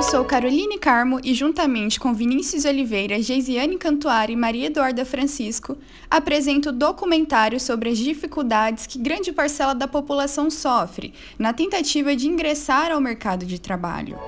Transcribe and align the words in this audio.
Eu 0.00 0.04
sou 0.04 0.24
Caroline 0.24 0.78
Carmo 0.78 1.20
e, 1.22 1.34
juntamente 1.34 2.00
com 2.00 2.14
Vinícius 2.14 2.64
Oliveira, 2.64 3.20
Geisiane 3.20 3.76
Cantuari 3.76 4.32
e 4.32 4.36
Maria 4.36 4.68
Eduarda 4.68 5.04
Francisco, 5.04 5.76
apresento 6.10 6.72
documentário 6.72 7.60
sobre 7.60 7.90
as 7.90 7.98
dificuldades 7.98 8.86
que 8.86 8.98
grande 8.98 9.30
parcela 9.30 9.74
da 9.74 9.86
população 9.86 10.50
sofre 10.50 11.12
na 11.38 11.52
tentativa 11.52 12.16
de 12.16 12.28
ingressar 12.28 12.90
ao 12.90 12.98
mercado 12.98 13.44
de 13.44 13.60
trabalho. 13.60 14.18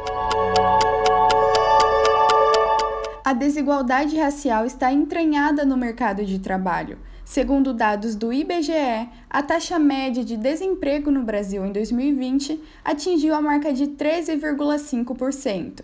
A 3.25 3.33
desigualdade 3.33 4.15
racial 4.19 4.67
está 4.67 4.93
entranhada 4.93 5.65
no 5.65 5.79
mercado 5.79 6.23
de 6.23 6.39
trabalho. 6.39 6.99
Segundo 7.25 7.73
dados 7.73 8.17
do 8.17 8.33
IBGE, 8.33 9.09
a 9.31 9.43
taxa 9.43 9.79
média 9.79 10.25
de 10.25 10.37
desemprego 10.37 11.11
no 11.11 11.23
Brasil 11.23 11.65
em 11.65 11.73
2020 11.73 12.61
atingiu 12.85 13.35
a 13.35 13.41
marca 13.41 13.73
de 13.73 13.87
13,5%. 13.87 15.83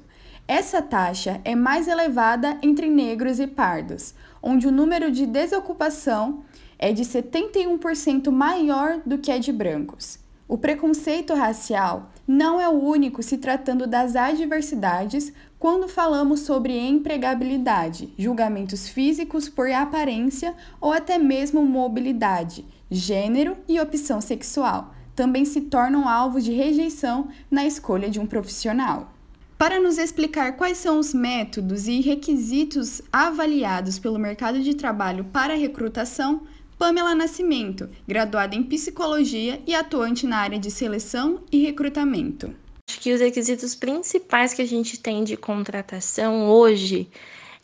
Essa 0.49 0.83
taxa 0.83 1.41
é 1.45 1.55
mais 1.55 1.87
elevada 1.87 2.59
entre 2.61 2.91
negros 2.91 3.39
e 3.39 3.47
pardos, 3.47 4.15
onde 4.43 4.67
o 4.67 4.73
número 4.73 5.13
de 5.13 5.27
desocupação 5.27 6.43
é 6.79 6.93
de 6.93 7.05
71% 7.05 8.31
maior 8.31 9.01
do 9.07 9.19
que 9.19 9.31
a 9.31 9.39
de 9.39 9.53
brancos. 9.53 10.19
O 10.49 10.57
preconceito 10.57 11.35
racial 11.35 12.11
não 12.27 12.61
é 12.61 12.69
o 12.69 12.83
único 12.83 13.23
se 13.23 13.37
tratando 13.37 13.87
das 13.87 14.17
adversidades 14.17 15.33
quando 15.59 15.89
falamos 15.89 16.41
sobre 16.41 16.79
empregabilidade, 16.79 18.13
julgamentos 18.17 18.89
físicos 18.89 19.49
por 19.49 19.69
aparência 19.71 20.55
ou 20.81 20.93
até 20.93 21.19
mesmo 21.19 21.65
mobilidade, 21.65 22.65
gênero 22.89 23.57
e 23.67 23.81
opção 23.81 24.21
sexual, 24.21 24.95
também 25.17 25.45
se 25.45 25.63
tornam 25.63 26.09
alvos 26.09 26.45
de 26.45 26.53
rejeição 26.53 27.29
na 27.51 27.67
escolha 27.67 28.09
de 28.09 28.21
um 28.21 28.27
profissional. 28.27 29.13
Para 29.59 29.81
nos 29.81 29.99
explicar 29.99 30.57
quais 30.57 30.79
são 30.79 31.01
os 31.01 31.13
métodos 31.13 31.89
e 31.89 32.01
requisitos 32.01 33.03
avaliados 33.13 33.99
pelo 33.99 34.17
mercado 34.17 34.61
de 34.61 34.75
trabalho 34.75 35.25
para 35.25 35.57
recrutação, 35.57 36.43
Pamela 36.79 37.17
Nascimento, 37.17 37.89
graduada 38.07 38.55
em 38.55 38.63
psicologia 38.63 39.61
e 39.67 39.75
atuante 39.75 40.25
na 40.25 40.37
área 40.37 40.61
de 40.61 40.71
seleção 40.71 41.41
e 41.51 41.61
recrutamento. 41.61 42.55
Acho 42.99 43.05
que 43.05 43.13
os 43.13 43.21
requisitos 43.21 43.77
principais 43.77 44.53
que 44.53 44.61
a 44.61 44.67
gente 44.67 44.99
tem 44.99 45.23
de 45.23 45.37
contratação 45.37 46.49
hoje 46.49 47.09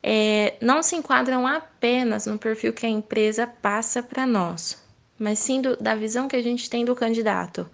é, 0.00 0.54
não 0.60 0.80
se 0.80 0.94
enquadram 0.94 1.44
apenas 1.44 2.26
no 2.26 2.38
perfil 2.38 2.72
que 2.72 2.86
a 2.86 2.88
empresa 2.88 3.44
passa 3.44 4.00
para 4.00 4.24
nós, 4.24 4.80
mas 5.18 5.40
sim 5.40 5.60
do, 5.60 5.76
da 5.76 5.96
visão 5.96 6.28
que 6.28 6.36
a 6.36 6.42
gente 6.42 6.70
tem 6.70 6.84
do 6.84 6.94
candidato. 6.94 7.68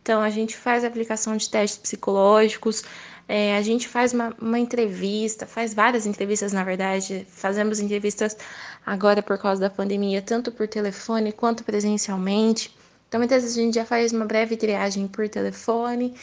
Então, 0.00 0.22
a 0.22 0.30
gente 0.30 0.56
faz 0.56 0.84
aplicação 0.84 1.36
de 1.36 1.50
testes 1.50 1.80
psicológicos, 1.80 2.84
é, 3.26 3.56
a 3.56 3.62
gente 3.62 3.88
faz 3.88 4.12
uma, 4.12 4.32
uma, 4.40 4.60
entrevista, 4.60 5.46
faz 5.46 5.74
várias 5.74 6.06
entrevistas, 6.06 6.52
na 6.52 6.62
verdade, 6.62 7.26
fazemos 7.28 7.80
entrevistas 7.80 8.36
agora 8.86 9.20
por 9.20 9.36
causa 9.36 9.60
da 9.60 9.68
pandemia, 9.68 10.22
tanto 10.22 10.52
por 10.52 10.68
telefone 10.68 11.32
quanto 11.32 11.64
presencialmente. 11.64 12.72
Então, 13.08 13.18
muitas 13.18 13.42
vezes 13.42 13.58
a 13.58 13.62
gente 13.62 13.74
já 13.74 13.84
faz 13.84 14.12
uma 14.12 14.26
breve 14.26 14.56
triagem 14.56 15.08
por 15.08 15.28
telefone 15.28 16.14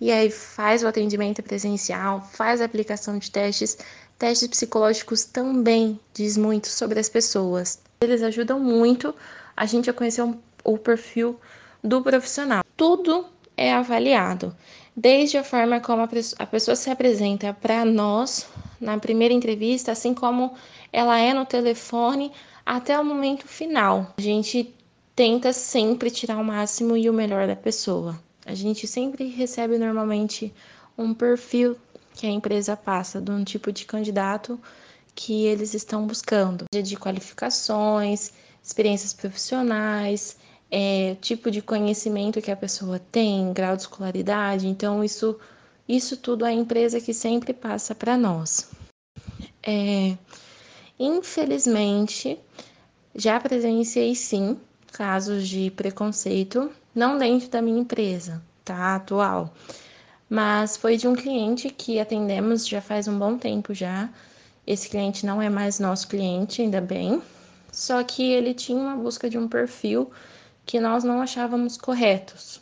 e 0.00 0.10
aí 0.10 0.30
faz 0.30 0.82
o 0.82 0.88
atendimento 0.88 1.42
presencial, 1.42 2.20
faz 2.32 2.60
a 2.60 2.64
aplicação 2.64 3.18
de 3.18 3.30
testes. 3.30 3.78
Testes 4.18 4.48
psicológicos 4.48 5.24
também 5.24 5.98
diz 6.12 6.36
muito 6.36 6.68
sobre 6.68 6.98
as 7.00 7.08
pessoas. 7.08 7.80
Eles 8.00 8.22
ajudam 8.22 8.60
muito 8.60 9.14
a 9.56 9.66
gente 9.66 9.88
a 9.88 9.92
conhecer 9.92 10.22
o 10.64 10.78
perfil 10.78 11.38
do 11.82 12.02
profissional. 12.02 12.64
Tudo 12.76 13.26
é 13.56 13.72
avaliado, 13.72 14.54
desde 14.96 15.36
a 15.36 15.44
forma 15.44 15.80
como 15.80 16.02
a 16.02 16.46
pessoa 16.46 16.76
se 16.76 16.90
apresenta 16.90 17.52
para 17.52 17.84
nós 17.84 18.46
na 18.80 18.98
primeira 18.98 19.34
entrevista, 19.34 19.92
assim 19.92 20.14
como 20.14 20.54
ela 20.92 21.18
é 21.18 21.32
no 21.32 21.46
telefone, 21.46 22.32
até 22.64 22.98
o 22.98 23.04
momento 23.04 23.46
final. 23.46 24.12
A 24.16 24.20
gente 24.20 24.74
tenta 25.14 25.52
sempre 25.52 26.10
tirar 26.10 26.38
o 26.38 26.44
máximo 26.44 26.96
e 26.96 27.08
o 27.08 27.12
melhor 27.12 27.46
da 27.46 27.56
pessoa. 27.56 28.18
A 28.44 28.54
gente 28.54 28.86
sempre 28.86 29.28
recebe 29.28 29.78
normalmente 29.78 30.52
um 30.96 31.14
perfil 31.14 31.76
que 32.14 32.26
a 32.26 32.30
empresa 32.30 32.76
passa 32.76 33.20
de 33.20 33.30
um 33.30 33.42
tipo 33.42 33.72
de 33.72 33.84
candidato 33.84 34.60
que 35.14 35.46
eles 35.46 35.74
estão 35.74 36.06
buscando, 36.06 36.64
de 36.72 36.96
qualificações, 36.96 38.32
experiências 38.62 39.12
profissionais, 39.12 40.36
é, 40.70 41.16
tipo 41.20 41.50
de 41.50 41.62
conhecimento 41.62 42.42
que 42.42 42.50
a 42.50 42.56
pessoa 42.56 42.98
tem, 42.98 43.52
grau 43.52 43.76
de 43.76 43.82
escolaridade. 43.82 44.66
Então, 44.66 45.04
isso, 45.04 45.38
isso 45.88 46.16
tudo 46.16 46.44
a 46.44 46.52
empresa 46.52 47.00
que 47.00 47.14
sempre 47.14 47.52
passa 47.52 47.94
para 47.94 48.16
nós. 48.16 48.70
É, 49.62 50.16
infelizmente, 50.98 52.38
já 53.14 53.38
presenciei 53.38 54.14
sim 54.14 54.58
casos 54.92 55.48
de 55.48 55.70
preconceito 55.70 56.70
não 56.94 57.18
dentro 57.18 57.48
da 57.48 57.60
minha 57.60 57.80
empresa, 57.80 58.42
tá? 58.64 58.96
Atual. 58.96 59.52
Mas 60.28 60.76
foi 60.76 60.96
de 60.96 61.06
um 61.06 61.14
cliente 61.14 61.70
que 61.70 61.98
atendemos 61.98 62.66
já 62.66 62.80
faz 62.80 63.08
um 63.08 63.18
bom 63.18 63.36
tempo 63.36 63.74
já. 63.74 64.08
Esse 64.66 64.88
cliente 64.88 65.26
não 65.26 65.42
é 65.42 65.50
mais 65.50 65.78
nosso 65.78 66.08
cliente, 66.08 66.62
ainda 66.62 66.80
bem. 66.80 67.20
Só 67.72 68.02
que 68.02 68.22
ele 68.22 68.54
tinha 68.54 68.78
uma 68.78 68.96
busca 68.96 69.28
de 69.28 69.36
um 69.36 69.48
perfil 69.48 70.10
que 70.64 70.80
nós 70.80 71.04
não 71.04 71.20
achávamos 71.20 71.76
corretos. 71.76 72.60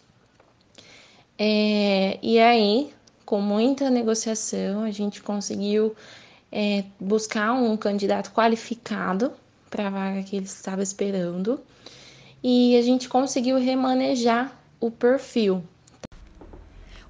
É, 1.39 2.19
e 2.23 2.39
aí, 2.39 2.93
com 3.25 3.41
muita 3.41 3.91
negociação, 3.91 4.83
a 4.83 4.91
gente 4.91 5.23
conseguiu 5.23 5.95
é, 6.51 6.85
buscar 6.99 7.53
um 7.53 7.77
candidato 7.77 8.33
qualificado 8.33 9.33
para 9.71 9.87
a 9.87 9.91
vaga 9.91 10.23
que 10.23 10.37
ele 10.37 10.47
estava 10.47 10.83
esperando 10.83 11.61
e 12.43 12.77
a 12.77 12.83
gente 12.83 13.09
conseguiu 13.09 13.59
remanejar 13.59 14.53
o 14.81 14.91
perfil. 14.91 15.63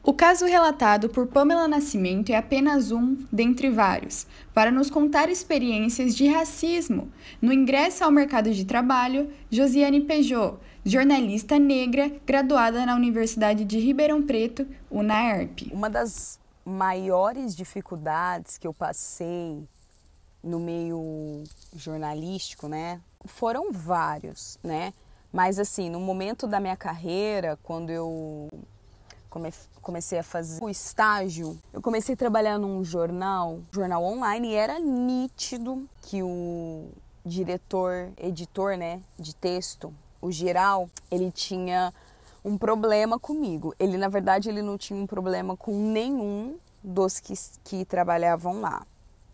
O 0.04 0.12
caso 0.12 0.47
relatado 0.47 1.09
por 1.09 1.28
Pamela 1.28 1.69
Nascimento 1.69 2.31
é 2.31 2.37
apenas 2.37 2.91
um 2.91 3.16
dentre 3.31 3.70
vários, 3.70 4.26
para 4.53 4.69
nos 4.69 4.91
contar 4.91 5.28
experiências 5.28 6.16
de 6.16 6.26
racismo 6.26 7.09
no 7.41 7.53
ingresso 7.53 8.03
ao 8.03 8.10
mercado 8.10 8.50
de 8.50 8.65
trabalho. 8.65 9.32
Josiane 9.48 10.00
Peugeot, 10.00 10.59
jornalista 10.84 11.56
negra, 11.56 12.10
graduada 12.26 12.84
na 12.84 12.97
Universidade 12.97 13.64
de 13.64 13.78
Ribeirão 13.78 14.22
Preto, 14.22 14.66
UNAERP. 14.91 15.70
Uma 15.72 15.88
das 15.88 16.41
maiores 16.64 17.54
dificuldades 17.54 18.59
que 18.59 18.66
eu 18.66 18.75
passei 18.75 19.62
no 20.43 20.59
meio 20.59 21.44
jornalístico, 21.76 22.66
né, 22.66 23.00
foram 23.25 23.70
vários, 23.70 24.59
né? 24.64 24.93
Mas 25.32 25.59
assim, 25.59 25.88
no 25.88 25.98
momento 25.98 26.47
da 26.47 26.60
minha 26.60 26.76
carreira, 26.76 27.59
quando 27.62 27.88
eu 27.88 28.48
comecei 29.81 30.19
a 30.19 30.22
fazer 30.22 30.62
o 30.62 30.69
estágio, 30.69 31.59
eu 31.72 31.81
comecei 31.81 32.15
a 32.15 32.19
trabalhar 32.19 32.59
num 32.59 32.84
jornal, 32.84 33.60
jornal 33.72 34.04
online, 34.04 34.48
e 34.48 34.54
era 34.54 34.78
nítido 34.78 35.88
que 36.03 36.22
o 36.22 36.91
diretor, 37.25 38.12
editor, 38.19 38.76
né, 38.76 39.00
de 39.19 39.34
texto, 39.34 39.93
o 40.20 40.31
geral, 40.31 40.91
ele 41.10 41.31
tinha 41.31 41.94
um 42.44 42.59
problema 42.59 43.19
comigo. 43.19 43.75
Ele, 43.78 43.97
na 43.97 44.09
verdade, 44.09 44.50
ele 44.50 44.60
não 44.60 44.76
tinha 44.76 45.00
um 45.00 45.06
problema 45.06 45.56
com 45.56 45.72
nenhum 45.72 46.56
dos 46.84 47.19
que, 47.19 47.32
que 47.64 47.84
trabalhavam 47.84 48.60
lá, 48.60 48.84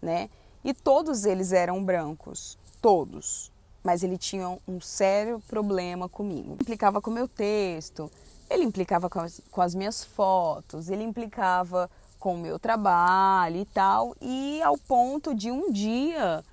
né? 0.00 0.30
E 0.62 0.72
todos 0.72 1.24
eles 1.24 1.52
eram 1.52 1.82
brancos, 1.82 2.58
todos 2.80 3.50
mas 3.82 4.02
ele 4.02 4.18
tinha 4.18 4.58
um 4.66 4.80
sério 4.80 5.42
problema 5.48 6.08
comigo. 6.08 6.56
Implicava 6.60 7.00
com 7.00 7.10
o 7.10 7.14
meu 7.14 7.28
texto, 7.28 8.10
ele 8.50 8.64
implicava 8.64 9.08
com 9.08 9.20
as, 9.20 9.40
com 9.50 9.60
as 9.60 9.74
minhas 9.74 10.04
fotos, 10.04 10.88
ele 10.88 11.02
implicava 11.02 11.90
com 12.18 12.34
o 12.34 12.38
meu 12.38 12.58
trabalho 12.58 13.56
e 13.56 13.64
tal, 13.64 14.16
e 14.20 14.60
ao 14.62 14.76
ponto 14.76 15.34
de 15.34 15.50
um 15.50 15.70
dia 15.70 16.44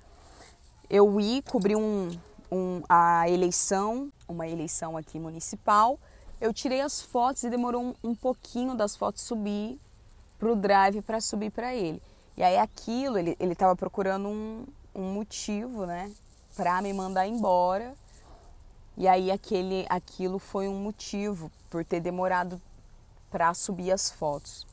eu 0.88 1.20
ir 1.20 1.42
cobrir 1.42 1.76
um, 1.76 2.10
um, 2.50 2.82
a 2.88 3.28
eleição, 3.28 4.12
uma 4.28 4.46
eleição 4.46 4.96
aqui 4.96 5.18
municipal, 5.18 5.98
eu 6.40 6.52
tirei 6.52 6.80
as 6.80 7.00
fotos 7.00 7.42
e 7.42 7.50
demorou 7.50 7.82
um, 7.82 8.10
um 8.10 8.14
pouquinho 8.14 8.74
das 8.74 8.94
fotos 8.94 9.22
subir 9.22 9.78
para 10.38 10.52
o 10.52 10.56
drive 10.56 11.02
para 11.02 11.20
subir 11.20 11.50
para 11.50 11.74
ele. 11.74 12.00
E 12.36 12.42
aí 12.42 12.58
aquilo, 12.58 13.18
ele 13.18 13.36
estava 13.40 13.74
procurando 13.74 14.28
um, 14.28 14.66
um 14.94 15.12
motivo, 15.14 15.86
né? 15.86 16.12
Para 16.56 16.80
me 16.80 16.92
mandar 16.92 17.26
embora. 17.26 17.94
E 18.96 19.06
aí 19.06 19.30
aquele, 19.30 19.86
aquilo 19.90 20.38
foi 20.38 20.68
um 20.68 20.80
motivo 20.80 21.52
por 21.68 21.84
ter 21.84 22.00
demorado 22.00 22.60
para 23.30 23.52
subir 23.52 23.92
as 23.92 24.10
fotos. 24.10 24.66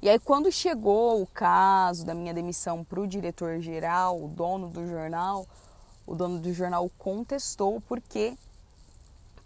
E 0.00 0.08
aí 0.08 0.18
quando 0.18 0.50
chegou 0.50 1.20
o 1.20 1.26
caso 1.26 2.06
da 2.06 2.14
minha 2.14 2.32
demissão 2.32 2.84
para 2.84 3.00
o 3.00 3.06
diretor 3.06 3.60
geral, 3.60 4.22
o 4.22 4.28
dono 4.28 4.68
do 4.68 4.86
jornal, 4.86 5.46
o 6.06 6.14
dono 6.14 6.38
do 6.38 6.52
jornal 6.52 6.90
contestou 6.96 7.80
porque 7.82 8.34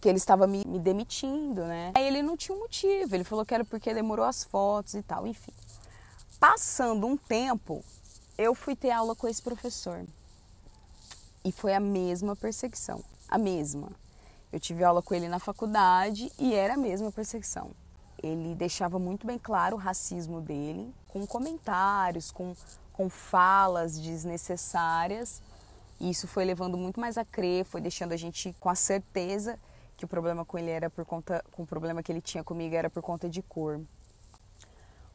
que 0.01 0.09
ele 0.11 0.19
estava 0.19 0.47
me, 0.47 0.63
me 0.67 0.79
demitindo, 0.79 1.63
né? 1.65 1.93
Aí 1.95 2.07
ele 2.07 2.21
não 2.23 2.37
tinha 2.37 2.55
um 2.55 2.61
motivo, 2.61 3.15
ele 3.15 3.25
falou 3.25 3.43
que 3.47 3.55
era 3.55 3.65
porque 3.65 3.95
demorou 3.95 4.27
as 4.27 4.45
fotos 4.45 4.93
e 4.93 5.03
tal, 5.03 5.27
enfim. 5.27 5.53
Passando 6.39 7.07
um 7.07 7.17
tempo, 7.17 7.83
eu 8.37 8.55
fui 8.55 8.77
ter 8.77 8.91
aula 8.91 9.17
com 9.17 9.27
esse 9.27 9.41
professor. 9.41 10.05
E 11.45 11.53
foi 11.53 11.75
a 11.75 11.81
mesma 11.81 12.35
perseguição, 12.35 13.05
a 13.29 13.37
mesma. 13.37 13.91
Eu 14.51 14.59
tive 14.59 14.83
aula 14.83 15.03
com 15.03 15.15
ele 15.15 15.29
na 15.29 15.39
faculdade 15.39 16.33
e 16.39 16.55
era 16.55 16.75
a 16.75 16.77
mesma 16.77 17.13
perseguição. 17.13 17.73
Ele 18.23 18.55
deixava 18.55 18.99
muito 18.99 19.27
bem 19.27 19.39
claro 19.39 19.77
o 19.77 19.79
racismo 19.79 20.41
dele, 20.41 20.95
com 21.09 21.27
comentários, 21.27 22.31
com, 22.31 22.55
com 22.93 23.11
falas 23.11 24.01
desnecessárias. 24.01 25.43
E 26.01 26.09
isso 26.09 26.27
foi 26.27 26.45
levando 26.45 26.79
muito 26.79 26.99
mais 26.99 27.19
a 27.19 27.25
crer, 27.25 27.65
foi 27.65 27.81
deixando 27.81 28.13
a 28.13 28.17
gente 28.17 28.55
com 28.59 28.71
a 28.71 28.75
certeza 28.75 29.59
que 29.97 30.05
o 30.05 30.09
problema 30.09 30.45
com 30.45 30.57
ele 30.57 30.71
era 30.71 30.89
por 30.89 31.05
conta, 31.05 31.45
com 31.53 31.65
o 31.65 31.67
problema 31.67 32.03
que 32.03 32.11
ele 32.11 32.21
tinha 32.21 32.43
comigo 32.43 32.75
era 32.75 32.89
por 32.89 33.03
conta 33.03 33.29
de 33.29 33.43
cor. 33.43 33.81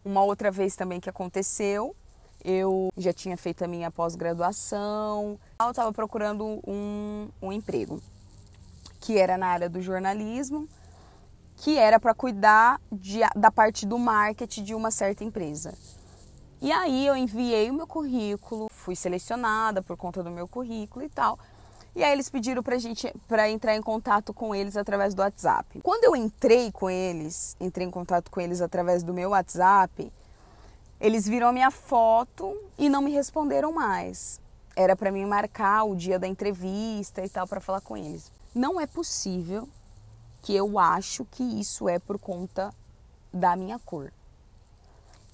Uma 0.06 0.24
outra 0.24 0.52
vez 0.52 0.76
também 0.76 1.00
que 1.00 1.10
aconteceu, 1.10 1.96
eu 2.44 2.90
já 2.98 3.14
tinha 3.14 3.38
feito 3.38 3.64
a 3.64 3.68
minha 3.68 3.92
pós-graduação, 3.92 5.40
eu 5.60 5.70
estava 5.70 5.92
procurando 5.92 6.62
um, 6.66 7.30
um 7.42 7.52
emprego 7.52 8.02
que 9.00 9.18
era 9.18 9.38
na 9.38 9.48
área 9.48 9.70
do 9.70 9.82
jornalismo, 9.82 10.68
que 11.56 11.78
era 11.78 12.00
para 12.00 12.14
cuidar 12.14 12.80
de, 12.92 13.20
da 13.36 13.52
parte 13.52 13.86
do 13.86 13.98
marketing 13.98 14.64
de 14.64 14.76
uma 14.76 14.92
certa 14.92 15.24
empresa. 15.24 15.74
E 16.62 16.72
aí 16.72 17.08
eu 17.08 17.16
enviei 17.16 17.70
o 17.70 17.74
meu 17.74 17.88
currículo, 17.88 18.68
fui 18.70 18.96
selecionada 18.96 19.82
por 19.82 19.96
conta 19.96 20.22
do 20.22 20.30
meu 20.30 20.48
currículo 20.48 21.06
e 21.06 21.10
tal. 21.10 21.40
E 21.96 22.04
aí 22.04 22.12
eles 22.12 22.30
pediram 22.30 22.62
pra 22.62 22.78
gente 22.78 23.12
para 23.28 23.50
entrar 23.50 23.76
em 23.76 23.82
contato 23.82 24.34
com 24.34 24.54
eles 24.54 24.78
através 24.78 25.14
do 25.14 25.22
WhatsApp. 25.22 25.82
Quando 25.82 26.04
eu 26.04 26.16
entrei 26.16 26.72
com 26.72 26.90
eles, 26.90 27.56
entrei 27.60 27.88
em 27.88 27.92
contato 27.92 28.30
com 28.30 28.40
eles 28.40 28.62
através 28.62 29.04
do 29.04 29.14
meu 29.14 29.32
WhatsApp, 29.32 30.12
eles 31.00 31.28
viram 31.28 31.48
a 31.48 31.54
minha 31.54 31.72
foto 31.72 32.56
e 32.78 32.90
não 32.90 33.02
me 33.02 33.12
responderam 33.12 33.72
mais. 33.72 34.42
Era 34.76 34.96
para 34.96 35.12
mim 35.12 35.26
marcar 35.26 35.84
o 35.84 35.96
dia 35.96 36.20
da 36.20 36.28
entrevista 36.28 37.24
e 37.24 37.30
tal 37.30 37.48
para 37.48 37.62
falar 37.62 37.82
com 37.82 37.96
eles. 37.96 38.32
Não 38.54 38.80
é 38.80 38.86
possível 38.86 39.68
que 40.42 40.56
eu 40.56 40.78
acho 40.80 41.26
que 41.26 41.44
isso 41.44 41.88
é 41.88 42.00
por 42.00 42.18
conta 42.18 42.74
da 43.32 43.56
minha 43.56 43.80
cor. 43.80 44.12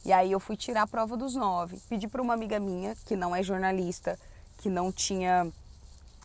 E 0.03 0.13
aí 0.13 0.31
eu 0.31 0.39
fui 0.39 0.55
tirar 0.55 0.83
a 0.83 0.87
prova 0.87 1.17
dos 1.17 1.35
nove. 1.35 1.79
Pedi 1.89 2.07
para 2.07 2.21
uma 2.21 2.33
amiga 2.33 2.59
minha, 2.59 2.95
que 3.05 3.15
não 3.15 3.35
é 3.35 3.41
jornalista, 3.41 4.19
que 4.57 4.69
não 4.69 4.91
tinha 4.91 5.51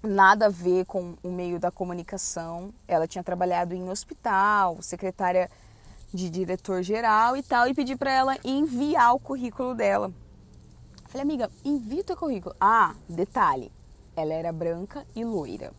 nada 0.03 0.47
a 0.47 0.51
ver 0.51 0.85
com 0.85 1.15
o 1.23 1.31
meio 1.31 1.59
da 1.59 1.71
comunicação. 1.71 2.75
Ela 2.87 3.07
tinha 3.07 3.25
trabalhado 3.25 3.75
em 3.75 3.89
hospital, 3.89 4.83
secretária 4.83 5.51
de 6.13 6.29
diretor 6.29 6.83
geral 6.83 7.37
e 7.37 7.43
tal, 7.43 7.69
e 7.69 7.75
pedi 7.75 7.97
para 7.97 8.13
ela 8.13 8.37
enviar 8.45 9.15
o 9.15 9.21
currículo 9.21 9.75
dela. 9.75 10.13
Falei, 11.07 11.23
amiga, 11.23 11.51
envia 11.65 12.01
o 12.03 12.05
teu 12.05 12.17
currículo. 12.17 12.55
Ah, 12.61 12.95
detalhe, 13.09 13.73
ela 14.17 14.33
era 14.33 14.53
branca 14.53 15.07
e 15.15 15.25
loira. 15.25 15.73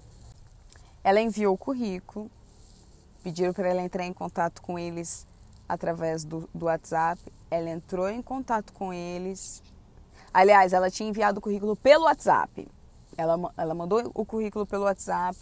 Ela 1.03 1.21
enviou 1.21 1.55
o 1.55 1.57
currículo, 1.57 2.29
pediram 3.23 3.53
para 3.53 3.69
ela 3.69 3.81
entrar 3.81 4.05
em 4.05 4.13
contato 4.13 4.61
com 4.61 4.77
eles 4.77 5.25
através 5.67 6.23
do, 6.23 6.49
do 6.53 6.65
WhatsApp. 6.65 7.21
Ela 7.49 7.69
entrou 7.69 8.09
em 8.09 8.21
contato 8.21 8.73
com 8.73 8.93
eles. 8.93 9.63
Aliás, 10.33 10.73
ela 10.73 10.91
tinha 10.91 11.09
enviado 11.09 11.39
o 11.39 11.41
currículo 11.41 11.75
pelo 11.75 12.05
WhatsApp. 12.05 12.67
Ela, 13.17 13.53
ela 13.57 13.73
mandou 13.73 14.11
o 14.13 14.25
currículo 14.25 14.65
pelo 14.65 14.83
WhatsApp. 14.83 15.37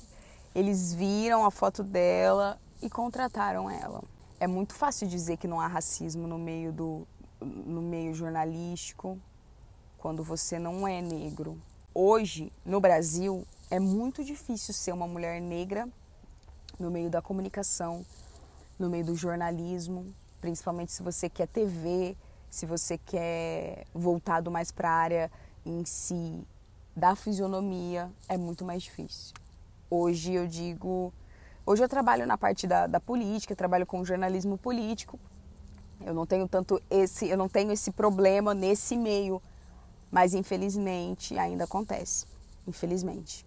Eles 0.56 0.94
viram 0.94 1.46
a 1.46 1.52
foto 1.52 1.84
dela 1.84 2.60
e 2.82 2.90
contrataram 2.90 3.70
ela. 3.70 4.02
É 4.40 4.48
muito 4.48 4.74
fácil 4.74 5.08
dizer 5.08 5.38
que 5.38 5.48
não 5.48 5.60
há 5.60 5.68
racismo 5.68 6.28
no 6.28 6.38
meio 6.38 6.72
do 6.72 7.08
no 7.42 7.82
meio 7.82 8.14
jornalístico 8.14 9.18
quando 9.98 10.24
você 10.24 10.58
não 10.58 10.88
é 10.88 11.02
negro. 11.02 11.62
Hoje, 11.94 12.52
no 12.66 12.80
Brasil, 12.80 13.46
é 13.70 13.80
muito 13.80 14.24
difícil 14.24 14.74
ser 14.74 14.94
uma 14.94 15.08
mulher 15.08 15.42
negra 15.42 15.88
no 16.80 16.90
meio 16.90 17.10
da 17.10 17.22
comunicação, 17.22 18.06
no 18.78 18.90
meio 18.90 19.06
do 19.06 19.16
jornalismo, 19.16 20.14
principalmente 20.40 20.92
se 20.92 21.04
você 21.04 21.30
quer 21.30 21.48
TV, 21.48 22.16
se 22.50 22.66
você 22.66 22.98
quer 22.98 23.86
voltado 23.94 24.50
mais 24.50 24.72
para 24.72 24.90
a 24.90 24.94
área 24.94 25.32
em 25.66 25.84
si 25.84 26.46
da 26.96 27.16
fisionomia, 27.16 28.10
é 28.28 28.38
muito 28.38 28.64
mais 28.64 28.84
difícil. 28.84 29.34
Hoje 29.90 30.34
eu 30.34 30.48
digo, 30.48 31.14
hoje 31.70 31.84
eu 31.84 31.88
trabalho 31.88 32.26
na 32.26 32.36
parte 32.36 32.66
da, 32.66 32.88
da 32.88 33.00
política, 33.00 33.56
trabalho 33.56 33.86
com 33.86 34.04
jornalismo 34.04 34.58
político. 34.58 35.20
Eu 36.04 36.16
não 36.16 36.26
tenho 36.26 36.48
tanto 36.48 36.82
esse, 36.90 37.30
eu 37.30 37.38
não 37.38 37.48
tenho 37.48 37.72
esse 37.72 37.92
problema 37.92 38.56
nesse 38.56 38.98
meio, 38.98 39.40
mas 40.10 40.34
infelizmente 40.34 41.38
ainda 41.38 41.66
acontece, 41.66 42.26
infelizmente. 42.68 43.46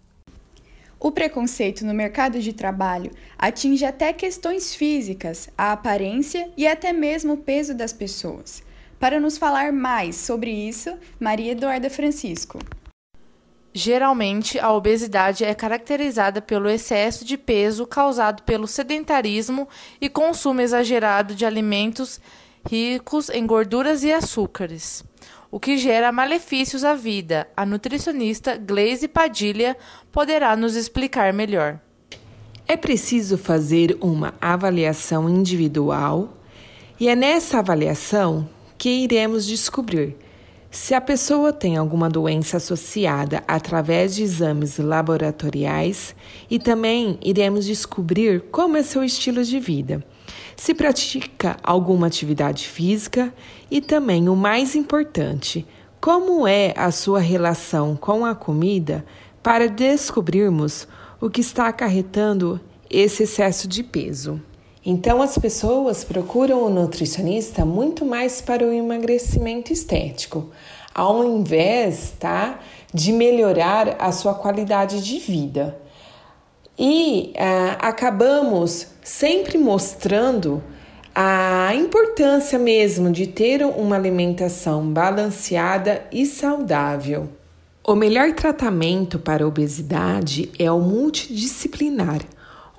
O 0.97 1.11
preconceito 1.11 1.85
no 1.85 1.93
mercado 1.93 2.39
de 2.39 2.53
trabalho 2.53 3.11
atinge 3.37 3.83
até 3.83 4.13
questões 4.13 4.73
físicas, 4.73 5.49
a 5.57 5.73
aparência 5.73 6.49
e 6.55 6.65
até 6.65 6.93
mesmo 6.93 7.33
o 7.33 7.37
peso 7.37 7.73
das 7.73 7.91
pessoas. 7.91 8.63
Para 8.97 9.19
nos 9.19 9.37
falar 9.37 9.73
mais 9.73 10.15
sobre 10.15 10.49
isso, 10.49 10.97
Maria 11.19 11.51
Eduarda 11.51 11.89
Francisco. 11.89 12.57
Geralmente, 13.73 14.59
a 14.59 14.71
obesidade 14.71 15.43
é 15.43 15.53
caracterizada 15.55 16.41
pelo 16.41 16.69
excesso 16.69 17.25
de 17.25 17.37
peso 17.37 17.87
causado 17.87 18.43
pelo 18.43 18.67
sedentarismo 18.67 19.67
e 19.99 20.07
consumo 20.07 20.61
exagerado 20.61 21.33
de 21.33 21.45
alimentos 21.45 22.21
ricos 22.69 23.29
em 23.29 23.45
gorduras 23.45 24.03
e 24.03 24.11
açúcares 24.13 25.03
o 25.53 25.59
que 25.59 25.77
gera 25.77 26.11
malefícios 26.11 26.83
à 26.83 26.95
vida. 26.95 27.47
A 27.55 27.63
nutricionista 27.63 28.57
Glaze 28.57 29.07
Padilha 29.07 29.77
poderá 30.11 30.55
nos 30.55 30.75
explicar 30.75 31.31
melhor. 31.31 31.79
É 32.67 32.75
preciso 32.75 33.37
fazer 33.37 33.95
uma 34.01 34.33
avaliação 34.41 35.29
individual 35.29 36.35
e 36.99 37.07
é 37.07 37.15
nessa 37.15 37.59
avaliação 37.59 38.49
que 38.79 38.89
iremos 38.89 39.45
descobrir 39.45 40.17
se 40.73 40.93
a 40.93 40.99
pessoa 40.99 41.53
tem 41.53 41.77
alguma 41.77 42.09
doença 42.09 42.57
associada 42.57 43.43
através 43.47 44.15
de 44.15 44.23
exames 44.23 44.77
laboratoriais 44.77 46.15
e 46.49 46.57
também 46.57 47.17
iremos 47.23 47.65
descobrir 47.65 48.41
como 48.51 48.75
é 48.75 48.83
seu 48.83 49.03
estilo 49.03 49.43
de 49.43 49.59
vida 49.59 50.03
se 50.55 50.73
pratica 50.73 51.57
alguma 51.63 52.07
atividade 52.07 52.67
física 52.67 53.33
e 53.69 53.81
também 53.81 54.29
o 54.29 54.35
mais 54.35 54.75
importante, 54.75 55.65
como 55.99 56.47
é 56.47 56.73
a 56.75 56.91
sua 56.91 57.19
relação 57.19 57.95
com 57.95 58.25
a 58.25 58.35
comida 58.35 59.05
para 59.41 59.67
descobrirmos 59.67 60.87
o 61.19 61.29
que 61.29 61.41
está 61.41 61.67
acarretando 61.67 62.59
esse 62.89 63.23
excesso 63.23 63.67
de 63.67 63.83
peso. 63.83 64.41
Então, 64.85 65.21
as 65.21 65.37
pessoas 65.37 66.03
procuram 66.03 66.63
o 66.63 66.69
nutricionista 66.69 67.63
muito 67.63 68.05
mais 68.05 68.41
para 68.41 68.65
o 68.65 68.71
emagrecimento 68.71 69.71
estético, 69.71 70.49
ao 70.93 71.23
invés 71.23 72.13
tá, 72.19 72.59
de 72.93 73.13
melhorar 73.13 73.95
a 73.97 74.11
sua 74.11 74.33
qualidade 74.33 75.01
de 75.01 75.19
vida. 75.19 75.79
E 76.77 77.33
uh, 77.35 77.77
acabamos 77.79 78.87
sempre 79.01 79.57
mostrando 79.57 80.61
a 81.15 81.73
importância 81.75 82.57
mesmo 82.59 83.11
de 83.11 83.27
ter 83.27 83.63
uma 83.63 83.95
alimentação 83.95 84.91
balanceada 84.91 86.03
e 86.11 86.25
saudável. 86.25 87.29
O 87.85 87.95
melhor 87.95 88.33
tratamento 88.33 89.19
para 89.19 89.43
a 89.43 89.47
obesidade 89.47 90.51
é 90.57 90.71
o 90.71 90.79
multidisciplinar, 90.79 92.21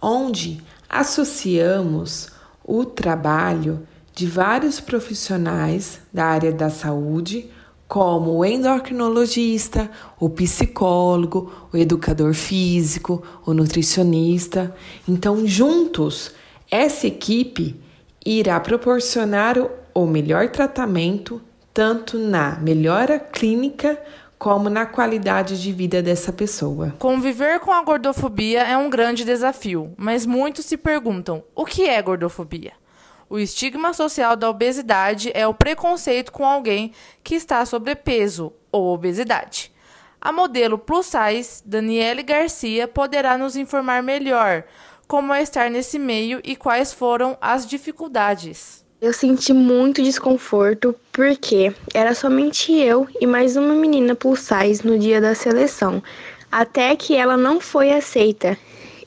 onde 0.03 0.61
associamos 0.89 2.29
o 2.65 2.85
trabalho 2.85 3.87
de 4.15 4.27
vários 4.27 4.81
profissionais 4.81 6.01
da 6.13 6.25
área 6.25 6.53
da 6.53 6.71
saúde 6.71 7.51
como 7.87 8.39
o 8.39 8.45
endocrinologista, 8.45 9.91
o 10.19 10.31
psicólogo, 10.31 11.53
o 11.73 11.77
educador 11.77 12.35
físico, 12.35 13.23
o 13.45 13.53
nutricionista. 13.53 14.75
Então, 15.07 15.47
juntos, 15.47 16.33
essa 16.71 17.07
equipe 17.07 17.81
irá 18.25 18.59
proporcionar 18.59 19.59
o 19.93 20.07
melhor 20.07 20.49
tratamento 20.49 21.41
tanto 21.75 22.17
na 22.17 22.57
melhora 22.61 23.19
clínica 23.19 23.99
como 24.45 24.69
na 24.69 24.85
qualidade 24.85 25.59
de 25.63 25.73
vida 25.73 26.03
dessa 26.03 26.31
pessoa. 26.31 26.95
Conviver 26.99 27.61
com 27.61 27.73
a 27.73 27.83
gordofobia 27.83 28.63
é 28.63 28.77
um 28.77 28.91
grande 28.91 29.25
desafio, 29.25 29.95
mas 29.97 30.27
muitos 30.27 30.67
se 30.67 30.77
perguntam: 30.77 31.43
o 31.55 31.65
que 31.65 31.89
é 31.89 32.03
gordofobia? 32.03 32.75
O 33.27 33.39
estigma 33.39 33.95
social 33.95 34.37
da 34.37 34.51
obesidade 34.51 35.31
é 35.33 35.47
o 35.47 35.55
preconceito 35.55 36.31
com 36.31 36.45
alguém 36.45 36.93
que 37.23 37.35
está 37.35 37.65
sobrepeso 37.65 38.53
ou 38.71 38.93
obesidade. 38.93 39.73
A 40.21 40.31
modelo 40.31 40.77
plus 40.77 41.07
size, 41.07 41.63
Daniele 41.65 42.23
Garcia, 42.23 42.87
poderá 42.87 43.39
nos 43.39 43.57
informar 43.57 44.03
melhor 44.03 44.65
como 45.09 45.33
é 45.33 45.41
estar 45.41 45.71
nesse 45.71 45.99
meio 45.99 46.43
e 46.45 46.55
quais 46.55 46.93
foram 46.93 47.39
as 47.41 47.67
dificuldades. 47.67 48.84
Eu 49.01 49.13
senti 49.13 49.53
muito 49.53 50.03
desconforto 50.03 50.95
porque 51.13 51.75
era 51.93 52.15
somente 52.15 52.73
eu 52.73 53.07
e 53.21 53.27
mais 53.27 53.57
uma 53.57 53.75
menina 53.75 54.17
size 54.37 54.87
no 54.87 54.99
dia 54.99 55.21
da 55.21 55.35
seleção, 55.35 56.03
até 56.51 56.95
que 56.97 57.15
ela 57.15 57.37
não 57.37 57.61
foi 57.61 57.93
aceita. 57.93 58.57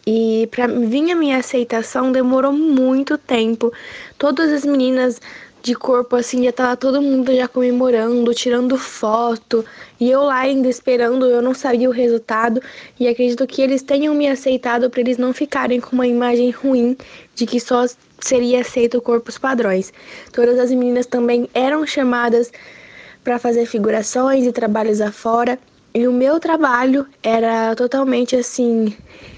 E 0.05 0.47
para 0.51 0.67
vir 0.67 1.11
a 1.11 1.15
minha 1.15 1.37
aceitação 1.37 2.11
demorou 2.11 2.53
muito 2.53 3.17
tempo. 3.17 3.73
Todas 4.17 4.51
as 4.51 4.65
meninas 4.65 5.19
de 5.67 5.75
corpo 5.75 6.15
assim, 6.15 6.45
já 6.45 6.53
tava 6.53 6.77
todo 6.77 7.01
mundo 7.01 7.35
já 7.35 7.45
comemorando, 7.45 8.33
tirando 8.33 8.77
foto, 8.77 9.65
e 9.99 10.09
eu 10.09 10.23
lá 10.23 10.37
ainda 10.37 10.69
esperando, 10.69 11.25
eu 11.25 11.41
não 11.41 11.53
sabia 11.53 11.89
o 11.89 11.91
resultado, 11.91 12.61
e 12.97 13.05
acredito 13.05 13.45
que 13.45 13.61
eles 13.61 13.81
tenham 13.81 14.15
me 14.15 14.29
aceitado 14.29 14.89
para 14.89 15.01
eles 15.01 15.17
não 15.17 15.33
ficarem 15.33 15.81
com 15.81 15.93
uma 15.93 16.07
imagem 16.07 16.51
ruim 16.51 16.95
de 17.35 17.45
que 17.45 17.59
só 17.59 17.85
seria 18.21 18.61
aceito 18.61 19.01
corpos 19.01 19.37
padrões. 19.37 19.91
Todas 20.31 20.57
as 20.57 20.71
meninas 20.71 21.05
também 21.05 21.49
eram 21.53 21.85
chamadas 21.85 22.49
para 23.21 23.37
fazer 23.37 23.65
figurações 23.65 24.45
e 24.45 24.53
trabalhos 24.53 25.01
afora, 25.01 25.59
e 25.93 26.07
o 26.07 26.13
meu 26.13 26.39
trabalho 26.39 27.05
era 27.21 27.75
totalmente 27.75 28.37
assim 28.37 28.95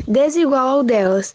desigual 0.07 0.67
ao 0.67 0.83
delas. 0.83 1.33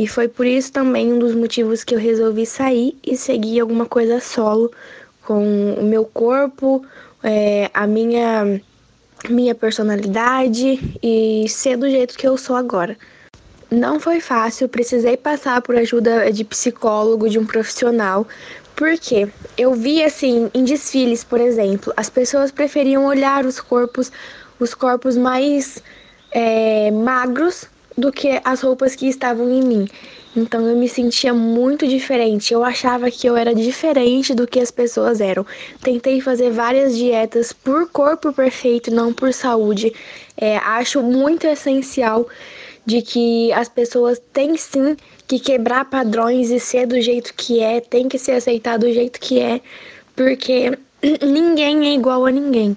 E 0.00 0.06
foi 0.06 0.28
por 0.28 0.46
isso 0.46 0.72
também 0.72 1.12
um 1.12 1.18
dos 1.18 1.34
motivos 1.34 1.84
que 1.84 1.94
eu 1.94 1.98
resolvi 1.98 2.46
sair 2.46 2.96
e 3.04 3.18
seguir 3.18 3.60
alguma 3.60 3.84
coisa 3.84 4.18
solo 4.18 4.72
com 5.26 5.74
o 5.74 5.84
meu 5.84 6.06
corpo, 6.06 6.82
é, 7.22 7.70
a 7.74 7.86
minha, 7.86 8.62
minha 9.28 9.54
personalidade 9.54 10.96
e 11.02 11.44
ser 11.50 11.76
do 11.76 11.86
jeito 11.86 12.16
que 12.16 12.26
eu 12.26 12.38
sou 12.38 12.56
agora. 12.56 12.96
Não 13.70 14.00
foi 14.00 14.20
fácil, 14.20 14.70
precisei 14.70 15.18
passar 15.18 15.60
por 15.60 15.76
ajuda 15.76 16.32
de 16.32 16.44
psicólogo, 16.44 17.28
de 17.28 17.38
um 17.38 17.44
profissional, 17.44 18.26
porque 18.74 19.28
eu 19.58 19.74
vi 19.74 20.02
assim 20.02 20.50
em 20.54 20.64
desfiles, 20.64 21.22
por 21.22 21.42
exemplo, 21.42 21.92
as 21.94 22.08
pessoas 22.08 22.50
preferiam 22.50 23.04
olhar 23.04 23.44
os 23.44 23.60
corpos, 23.60 24.10
os 24.58 24.72
corpos 24.72 25.18
mais 25.18 25.82
é, 26.32 26.90
magros 26.90 27.68
do 28.00 28.10
que 28.10 28.40
as 28.44 28.62
roupas 28.62 28.96
que 28.96 29.06
estavam 29.06 29.48
em 29.50 29.62
mim. 29.62 29.88
Então 30.36 30.66
eu 30.66 30.76
me 30.76 30.88
sentia 30.88 31.34
muito 31.34 31.86
diferente. 31.86 32.54
Eu 32.54 32.64
achava 32.64 33.10
que 33.10 33.26
eu 33.26 33.36
era 33.36 33.54
diferente 33.54 34.34
do 34.34 34.46
que 34.46 34.60
as 34.60 34.70
pessoas 34.70 35.20
eram. 35.20 35.44
Tentei 35.82 36.20
fazer 36.20 36.50
várias 36.50 36.96
dietas 36.96 37.52
por 37.52 37.88
corpo 37.90 38.32
perfeito, 38.32 38.90
não 38.90 39.12
por 39.12 39.32
saúde. 39.32 39.92
É, 40.36 40.56
acho 40.56 41.02
muito 41.02 41.46
essencial 41.46 42.28
de 42.86 43.02
que 43.02 43.52
as 43.52 43.68
pessoas 43.68 44.20
têm 44.32 44.56
sim 44.56 44.96
que 45.28 45.38
quebrar 45.38 45.84
padrões 45.84 46.50
e 46.50 46.58
ser 46.58 46.86
do 46.86 47.00
jeito 47.00 47.34
que 47.34 47.60
é, 47.60 47.80
tem 47.80 48.08
que 48.08 48.18
ser 48.18 48.32
aceitado 48.32 48.80
do 48.80 48.92
jeito 48.92 49.20
que 49.20 49.38
é, 49.38 49.60
porque 50.16 50.76
ninguém 51.22 51.88
é 51.88 51.94
igual 51.94 52.26
a 52.26 52.30
ninguém. 52.30 52.76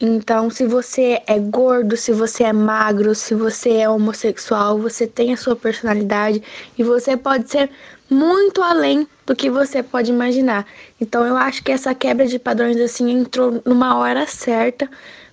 Então, 0.00 0.50
se 0.50 0.66
você 0.66 1.22
é 1.26 1.38
gordo, 1.38 1.96
se 1.96 2.12
você 2.12 2.44
é 2.44 2.52
magro, 2.52 3.14
se 3.14 3.34
você 3.34 3.78
é 3.78 3.88
homossexual, 3.88 4.78
você 4.78 5.06
tem 5.06 5.32
a 5.32 5.36
sua 5.36 5.54
personalidade 5.54 6.42
e 6.76 6.82
você 6.82 7.16
pode 7.16 7.48
ser 7.50 7.70
muito 8.10 8.62
além 8.62 9.06
do 9.24 9.34
que 9.34 9.48
você 9.48 9.82
pode 9.82 10.10
imaginar. 10.10 10.66
Então, 11.00 11.24
eu 11.24 11.36
acho 11.36 11.62
que 11.62 11.72
essa 11.72 11.94
quebra 11.94 12.26
de 12.26 12.38
padrões 12.38 12.76
assim 12.78 13.10
entrou 13.10 13.62
numa 13.64 13.96
hora 13.96 14.26
certa 14.26 14.90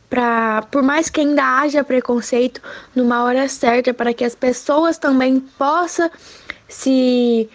para, 0.09 0.61
por 0.63 0.83
mais 0.83 1.09
que 1.09 1.21
ainda 1.21 1.43
haja 1.59 1.83
preconceito, 1.83 2.61
numa 2.95 3.23
hora 3.23 3.47
certa 3.47 3.93
para 3.93 4.13
que 4.13 4.23
as 4.23 4.35
pessoas 4.35 4.97
também 4.97 5.39
possam 5.39 6.09
se 6.67 7.49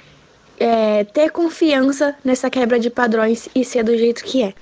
é, 0.58 1.04
ter 1.04 1.30
confiança 1.30 2.16
nessa 2.25 2.50
quebra 2.50 2.78
de 2.78 2.90
padrões 2.90 3.48
e 3.54 3.64
ser 3.64 3.84
do 3.84 3.96
jeito 3.96 4.25
que 4.25 4.42
é. 4.42 4.54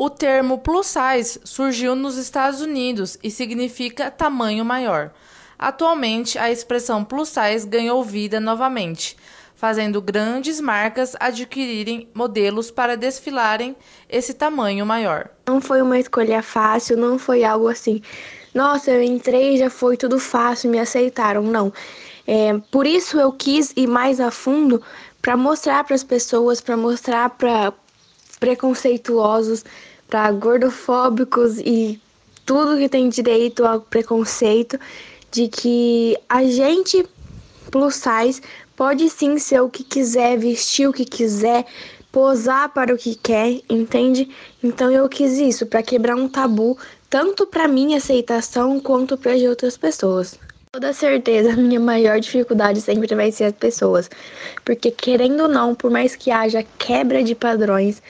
O 0.00 0.08
termo 0.08 0.58
plus 0.58 0.86
size 0.86 1.40
surgiu 1.42 1.96
nos 1.96 2.16
Estados 2.16 2.60
Unidos 2.60 3.18
e 3.20 3.32
significa 3.32 4.12
tamanho 4.12 4.64
maior. 4.64 5.10
Atualmente, 5.58 6.38
a 6.38 6.52
expressão 6.52 7.02
plus 7.02 7.30
size 7.30 7.66
ganhou 7.66 8.04
vida 8.04 8.38
novamente, 8.38 9.16
fazendo 9.56 10.00
grandes 10.00 10.60
marcas 10.60 11.16
adquirirem 11.18 12.08
modelos 12.14 12.70
para 12.70 12.96
desfilarem 12.96 13.74
esse 14.08 14.34
tamanho 14.34 14.86
maior. 14.86 15.30
Não 15.48 15.60
foi 15.60 15.82
uma 15.82 15.98
escolha 15.98 16.44
fácil, 16.44 16.96
não 16.96 17.18
foi 17.18 17.42
algo 17.42 17.66
assim. 17.66 18.00
Nossa, 18.54 18.92
eu 18.92 19.02
entrei 19.02 19.56
já 19.56 19.68
foi 19.68 19.96
tudo 19.96 20.20
fácil, 20.20 20.70
me 20.70 20.78
aceitaram. 20.78 21.42
Não. 21.42 21.72
É, 22.24 22.56
por 22.70 22.86
isso 22.86 23.18
eu 23.18 23.32
quis 23.32 23.72
ir 23.74 23.88
mais 23.88 24.20
a 24.20 24.30
fundo 24.30 24.80
para 25.20 25.36
mostrar 25.36 25.82
para 25.82 25.96
as 25.96 26.04
pessoas, 26.04 26.60
para 26.60 26.76
mostrar 26.76 27.30
para 27.30 27.72
preconceituosos, 28.38 29.64
para 30.08 30.32
gordofóbicos 30.32 31.58
e 31.58 32.00
tudo 32.44 32.78
que 32.78 32.88
tem 32.88 33.08
direito 33.08 33.64
ao 33.64 33.80
preconceito, 33.80 34.78
de 35.30 35.48
que 35.48 36.16
a 36.28 36.42
gente 36.44 37.04
plus 37.70 37.96
size 37.96 38.40
pode 38.74 39.10
sim 39.10 39.38
ser 39.38 39.60
o 39.60 39.68
que 39.68 39.84
quiser, 39.84 40.38
vestir 40.38 40.88
o 40.88 40.92
que 40.92 41.04
quiser, 41.04 41.66
posar 42.10 42.72
para 42.72 42.94
o 42.94 42.96
que 42.96 43.14
quer, 43.14 43.60
entende? 43.68 44.30
Então 44.62 44.90
eu 44.90 45.08
quis 45.08 45.38
isso 45.38 45.66
para 45.66 45.82
quebrar 45.82 46.16
um 46.16 46.28
tabu 46.28 46.78
tanto 47.10 47.46
para 47.46 47.68
minha 47.68 47.98
aceitação 47.98 48.80
quanto 48.80 49.16
para 49.16 49.36
de 49.36 49.48
outras 49.48 49.76
pessoas. 49.76 50.38
Toda 50.72 50.92
certeza, 50.92 51.52
a 51.52 51.56
minha 51.58 51.80
maior 51.80 52.20
dificuldade 52.20 52.80
sempre 52.80 53.14
vai 53.14 53.32
ser 53.32 53.44
as 53.44 53.52
pessoas, 53.52 54.10
porque 54.64 54.90
querendo 54.90 55.42
ou 55.42 55.48
não, 55.48 55.74
por 55.74 55.90
mais 55.90 56.14
que 56.14 56.30
haja 56.30 56.64
quebra 56.78 57.22
de 57.22 57.34
padrões, 57.34 58.02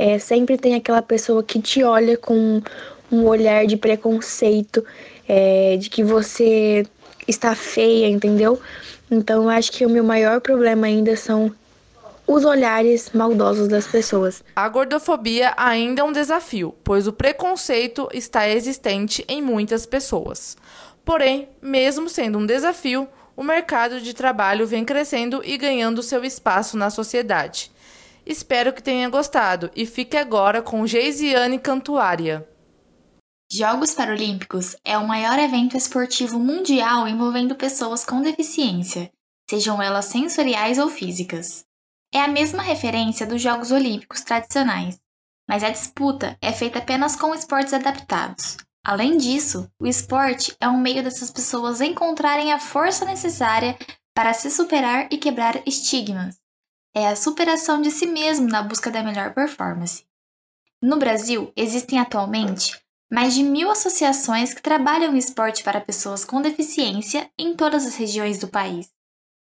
é, 0.00 0.18
sempre 0.18 0.56
tem 0.56 0.74
aquela 0.74 1.02
pessoa 1.02 1.42
que 1.42 1.60
te 1.60 1.84
olha 1.84 2.16
com 2.16 2.62
um 3.12 3.26
olhar 3.26 3.66
de 3.66 3.76
preconceito, 3.76 4.82
é, 5.28 5.76
de 5.76 5.90
que 5.90 6.02
você 6.02 6.86
está 7.28 7.54
feia, 7.54 8.08
entendeu? 8.08 8.58
Então 9.10 9.42
eu 9.42 9.50
acho 9.50 9.70
que 9.70 9.84
o 9.84 9.90
meu 9.90 10.02
maior 10.02 10.40
problema 10.40 10.86
ainda 10.86 11.14
são 11.16 11.54
os 12.26 12.46
olhares 12.46 13.10
maldosos 13.12 13.68
das 13.68 13.86
pessoas. 13.86 14.42
A 14.56 14.66
gordofobia 14.70 15.52
ainda 15.54 16.00
é 16.00 16.04
um 16.04 16.12
desafio, 16.12 16.74
pois 16.82 17.06
o 17.06 17.12
preconceito 17.12 18.08
está 18.14 18.48
existente 18.48 19.22
em 19.28 19.42
muitas 19.42 19.84
pessoas. 19.84 20.56
Porém, 21.04 21.46
mesmo 21.60 22.08
sendo 22.08 22.38
um 22.38 22.46
desafio, 22.46 23.06
o 23.36 23.42
mercado 23.42 24.00
de 24.00 24.14
trabalho 24.14 24.66
vem 24.66 24.82
crescendo 24.82 25.42
e 25.44 25.58
ganhando 25.58 26.02
seu 26.02 26.24
espaço 26.24 26.78
na 26.78 26.88
sociedade. 26.88 27.70
Espero 28.24 28.72
que 28.72 28.82
tenha 28.82 29.08
gostado 29.08 29.70
e 29.74 29.86
fique 29.86 30.16
agora 30.16 30.62
com 30.62 30.86
Geisiane 30.86 31.58
Cantuária. 31.58 32.46
Jogos 33.52 33.92
Paralímpicos 33.92 34.76
é 34.84 34.96
o 34.96 35.08
maior 35.08 35.38
evento 35.38 35.76
esportivo 35.76 36.38
mundial 36.38 37.08
envolvendo 37.08 37.56
pessoas 37.56 38.04
com 38.04 38.22
deficiência, 38.22 39.10
sejam 39.50 39.82
elas 39.82 40.04
sensoriais 40.04 40.78
ou 40.78 40.88
físicas. 40.88 41.64
É 42.14 42.20
a 42.20 42.28
mesma 42.28 42.62
referência 42.62 43.26
dos 43.26 43.42
Jogos 43.42 43.72
Olímpicos 43.72 44.20
tradicionais, 44.20 45.00
mas 45.48 45.64
a 45.64 45.70
disputa 45.70 46.38
é 46.40 46.52
feita 46.52 46.78
apenas 46.78 47.16
com 47.16 47.34
esportes 47.34 47.74
adaptados. 47.74 48.56
Além 48.84 49.16
disso, 49.16 49.68
o 49.80 49.86
esporte 49.86 50.54
é 50.60 50.68
um 50.68 50.80
meio 50.80 51.02
dessas 51.02 51.30
pessoas 51.30 51.80
encontrarem 51.80 52.52
a 52.52 52.60
força 52.60 53.04
necessária 53.04 53.76
para 54.14 54.32
se 54.32 54.50
superar 54.50 55.08
e 55.10 55.18
quebrar 55.18 55.60
estigmas, 55.66 56.36
é 56.94 57.06
a 57.06 57.16
superação 57.16 57.80
de 57.80 57.90
si 57.90 58.06
mesmo 58.06 58.48
na 58.48 58.62
busca 58.62 58.90
da 58.90 59.02
melhor 59.02 59.32
performance. 59.32 60.04
No 60.82 60.96
Brasil, 60.96 61.52
existem 61.56 61.98
atualmente 61.98 62.80
mais 63.12 63.34
de 63.34 63.42
mil 63.42 63.70
associações 63.70 64.54
que 64.54 64.62
trabalham 64.62 65.12
o 65.12 65.16
esporte 65.16 65.64
para 65.64 65.80
pessoas 65.80 66.24
com 66.24 66.40
deficiência 66.40 67.28
em 67.36 67.56
todas 67.56 67.84
as 67.84 67.96
regiões 67.96 68.38
do 68.38 68.46
país. 68.46 68.88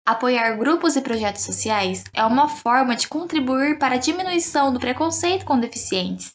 Apoiar 0.04 0.58
grupos 0.58 0.96
e 0.96 1.02
projetos 1.02 1.44
sociais 1.44 2.04
é 2.12 2.26
uma 2.26 2.50
forma 2.50 2.96
de 2.96 3.08
contribuir 3.08 3.78
para 3.78 3.96
a 3.96 4.00
diminuição 4.00 4.74
do 4.74 4.80
preconceito 4.80 5.46
com 5.46 5.60
deficientes. 5.60 6.34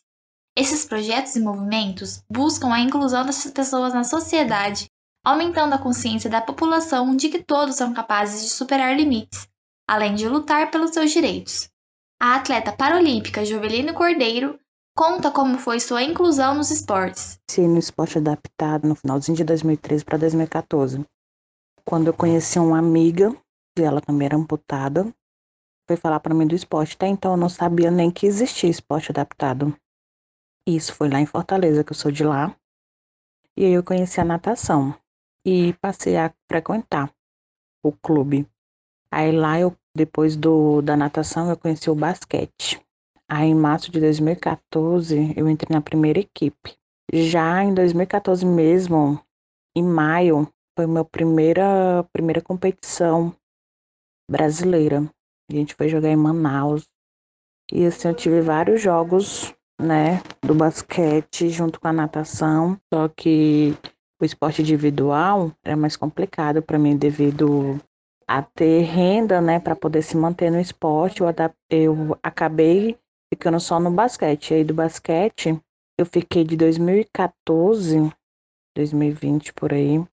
Esses 0.56 0.84
projetos 0.84 1.34
e 1.34 1.40
movimentos 1.40 2.22
buscam 2.30 2.72
a 2.72 2.80
inclusão 2.80 3.26
dessas 3.26 3.50
pessoas 3.50 3.92
na 3.92 4.04
sociedade, 4.04 4.88
aumentando 5.24 5.74
a 5.74 5.78
consciência 5.78 6.30
da 6.30 6.40
população 6.40 7.16
de 7.16 7.28
que 7.28 7.42
todos 7.42 7.74
são 7.74 7.92
capazes 7.92 8.40
de 8.40 8.48
superar 8.48 8.96
limites, 8.96 9.48
além 9.86 10.14
de 10.14 10.28
lutar 10.28 10.70
pelos 10.70 10.90
seus 10.90 11.10
direitos. 11.10 11.68
A 12.20 12.36
atleta 12.36 12.72
paralímpica 12.72 13.44
Jovelino 13.44 13.94
Cordeiro 13.94 14.58
conta 14.96 15.30
como 15.30 15.58
foi 15.58 15.78
sua 15.78 16.02
inclusão 16.02 16.54
nos 16.54 16.70
esportes. 16.70 17.38
Iniciei 17.48 17.68
no 17.68 17.78
esporte 17.78 18.18
adaptado 18.18 18.88
no 18.88 18.94
finalzinho 18.94 19.36
de 19.36 19.44
2013 19.44 20.04
para 20.04 20.18
2014. 20.18 21.04
Quando 21.84 22.06
eu 22.06 22.14
conheci 22.14 22.58
uma 22.58 22.78
amiga, 22.78 23.30
e 23.78 23.82
ela 23.82 24.00
também 24.00 24.26
era 24.26 24.36
amputada, 24.36 25.14
foi 25.86 25.96
falar 25.96 26.18
para 26.20 26.34
mim 26.34 26.46
do 26.46 26.54
esporte. 26.54 26.94
Até 26.96 27.06
então 27.06 27.32
eu 27.32 27.36
não 27.36 27.48
sabia 27.48 27.90
nem 27.90 28.10
que 28.10 28.26
existia 28.26 28.70
esporte 28.70 29.12
adaptado. 29.12 29.76
Isso 30.66 30.92
foi 30.94 31.08
lá 31.08 31.20
em 31.20 31.26
Fortaleza, 31.26 31.84
que 31.84 31.92
eu 31.92 31.96
sou 31.96 32.10
de 32.10 32.24
lá. 32.24 32.56
E 33.56 33.64
aí 33.64 33.72
eu 33.72 33.84
conheci 33.84 34.20
a 34.20 34.24
natação 34.24 34.98
e 35.46 35.74
passei 35.74 36.16
a 36.16 36.34
frequentar 36.50 37.12
o 37.84 37.92
clube. 37.92 38.48
Aí 39.10 39.32
lá 39.32 39.58
eu 39.58 39.76
Depois 39.96 40.36
do, 40.36 40.82
da 40.82 40.94
natação, 40.94 41.48
eu 41.48 41.56
conheci 41.56 41.88
o 41.88 41.94
basquete. 41.94 42.78
Aí, 43.26 43.48
em 43.48 43.54
março 43.54 43.90
de 43.90 43.98
2014, 43.98 45.32
eu 45.34 45.48
entrei 45.48 45.74
na 45.74 45.80
primeira 45.80 46.20
equipe. 46.20 46.76
Já 47.10 47.64
em 47.64 47.72
2014 47.72 48.44
mesmo, 48.44 49.18
em 49.74 49.82
maio, 49.82 50.46
foi 50.76 50.86
minha 50.86 51.02
primeira, 51.02 52.04
primeira 52.12 52.42
competição 52.42 53.34
brasileira. 54.30 55.10
A 55.50 55.54
gente 55.54 55.74
foi 55.74 55.88
jogar 55.88 56.10
em 56.10 56.16
Manaus. 56.16 56.86
E 57.72 57.86
assim, 57.86 58.08
eu 58.08 58.14
tive 58.14 58.42
vários 58.42 58.82
jogos, 58.82 59.54
né, 59.80 60.20
do 60.42 60.54
basquete 60.54 61.48
junto 61.48 61.80
com 61.80 61.88
a 61.88 61.92
natação. 61.92 62.78
Só 62.92 63.08
que 63.08 63.74
o 64.20 64.26
esporte 64.26 64.60
individual 64.60 65.52
era 65.64 65.74
mais 65.76 65.96
complicado 65.96 66.60
para 66.62 66.78
mim 66.78 66.98
devido 66.98 67.80
a 68.28 68.42
ter 68.42 68.82
renda, 68.82 69.40
né, 69.40 69.60
para 69.60 69.76
poder 69.76 70.02
se 70.02 70.16
manter 70.16 70.50
no 70.50 70.60
esporte. 70.60 71.22
Eu, 71.22 71.28
eu 71.70 72.18
acabei 72.22 72.98
ficando 73.32 73.60
só 73.60 73.78
no 73.78 73.90
basquete. 73.90 74.54
Aí 74.54 74.64
do 74.64 74.74
basquete, 74.74 75.60
eu 75.98 76.04
fiquei 76.04 76.44
de 76.44 76.56
2014, 76.56 78.12
2020 78.76 79.52
por 79.54 79.72
aí. 79.72 80.04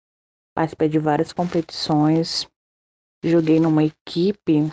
Participei 0.55 0.89
de 0.89 1.00
várias 1.00 1.34
competições. 1.34 2.48
Joguei 3.25 3.60
numa 3.60 3.84
equipe 3.84 4.70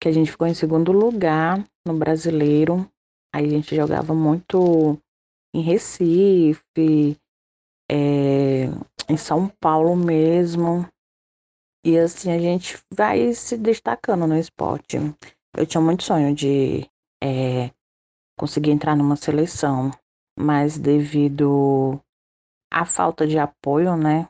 que 0.00 0.08
a 0.08 0.12
gente 0.12 0.30
ficou 0.30 0.46
em 0.46 0.54
segundo 0.54 0.92
lugar 0.92 1.62
no 1.86 1.94
brasileiro. 1.98 2.88
Aí 3.34 3.44
a 3.44 3.50
gente 3.50 3.76
jogava 3.76 4.14
muito 4.14 4.98
em 5.54 5.60
Recife, 5.60 7.18
é, 7.90 8.66
em 9.08 9.16
São 9.16 9.48
Paulo 9.60 9.94
mesmo. 9.94 10.88
E 11.88 11.98
assim 11.98 12.30
a 12.30 12.38
gente 12.38 12.78
vai 12.92 13.32
se 13.32 13.56
destacando 13.56 14.26
no 14.26 14.36
esporte. 14.36 14.98
Eu 15.56 15.66
tinha 15.66 15.80
muito 15.80 16.02
sonho 16.02 16.34
de 16.34 16.86
é, 17.24 17.70
conseguir 18.38 18.72
entrar 18.72 18.94
numa 18.94 19.16
seleção, 19.16 19.90
mas 20.38 20.76
devido 20.76 21.98
à 22.70 22.84
falta 22.84 23.26
de 23.26 23.38
apoio, 23.38 23.96
né, 23.96 24.28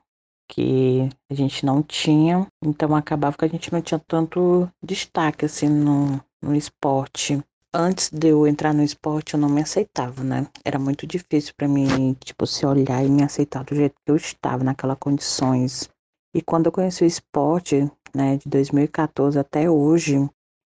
que 0.49 1.09
a 1.29 1.35
gente 1.35 1.67
não 1.67 1.83
tinha, 1.83 2.47
então 2.63 2.95
acabava 2.95 3.37
que 3.37 3.45
a 3.45 3.49
gente 3.49 3.73
não 3.73 3.83
tinha 3.83 4.01
tanto 4.07 4.71
destaque 4.81 5.45
assim 5.45 5.69
no, 5.69 6.23
no 6.41 6.55
esporte. 6.55 7.43
Antes 7.75 8.09
de 8.09 8.29
eu 8.29 8.47
entrar 8.47 8.73
no 8.73 8.85
esporte, 8.85 9.35
eu 9.35 9.41
não 9.41 9.49
me 9.49 9.63
aceitava, 9.63 10.23
né? 10.23 10.47
Era 10.65 10.79
muito 10.79 11.09
difícil 11.09 11.53
para 11.57 11.67
mim, 11.67 12.15
tipo, 12.25 12.47
se 12.47 12.65
olhar 12.65 13.05
e 13.05 13.09
me 13.09 13.25
aceitar 13.25 13.65
do 13.65 13.75
jeito 13.75 13.97
que 14.07 14.13
eu 14.13 14.17
estava, 14.17 14.63
naquelas 14.63 14.97
condições. 14.99 15.91
E 16.35 16.43
quando 16.43 16.67
eu 16.67 16.73
conheci 16.73 17.05
o 17.05 17.07
esporte, 17.07 17.91
né, 18.15 18.37
de 18.37 18.49
2014 18.49 19.39
até 19.39 19.71
hoje, 19.71 20.29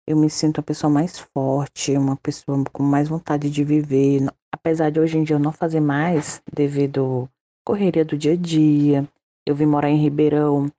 eu 0.07 0.17
me 0.17 0.29
sinto 0.29 0.59
uma 0.59 0.65
pessoa 0.65 0.91
mais 0.91 1.19
forte, 1.19 1.97
uma 1.97 2.17
pessoa 2.17 2.63
com 2.73 2.83
mais 2.83 3.09
vontade 3.09 3.49
de 3.49 3.65
viver. 3.65 4.27
Apesar 4.53 4.91
de 4.91 5.01
hoje 5.01 5.19
em 5.19 5.25
dia 5.25 5.37
eu 5.37 5.41
não 5.41 5.53
fazer 5.53 5.81
mais, 5.81 6.43
devido 6.53 7.29
à 7.65 7.71
correria 7.71 8.05
do 8.05 8.17
dia 8.17 8.33
a 8.33 8.37
dia. 8.37 9.09
Eu 9.47 9.55
vim 9.55 9.67
morar 9.67 9.91
em 9.91 9.97
Ribeirão 9.97 10.71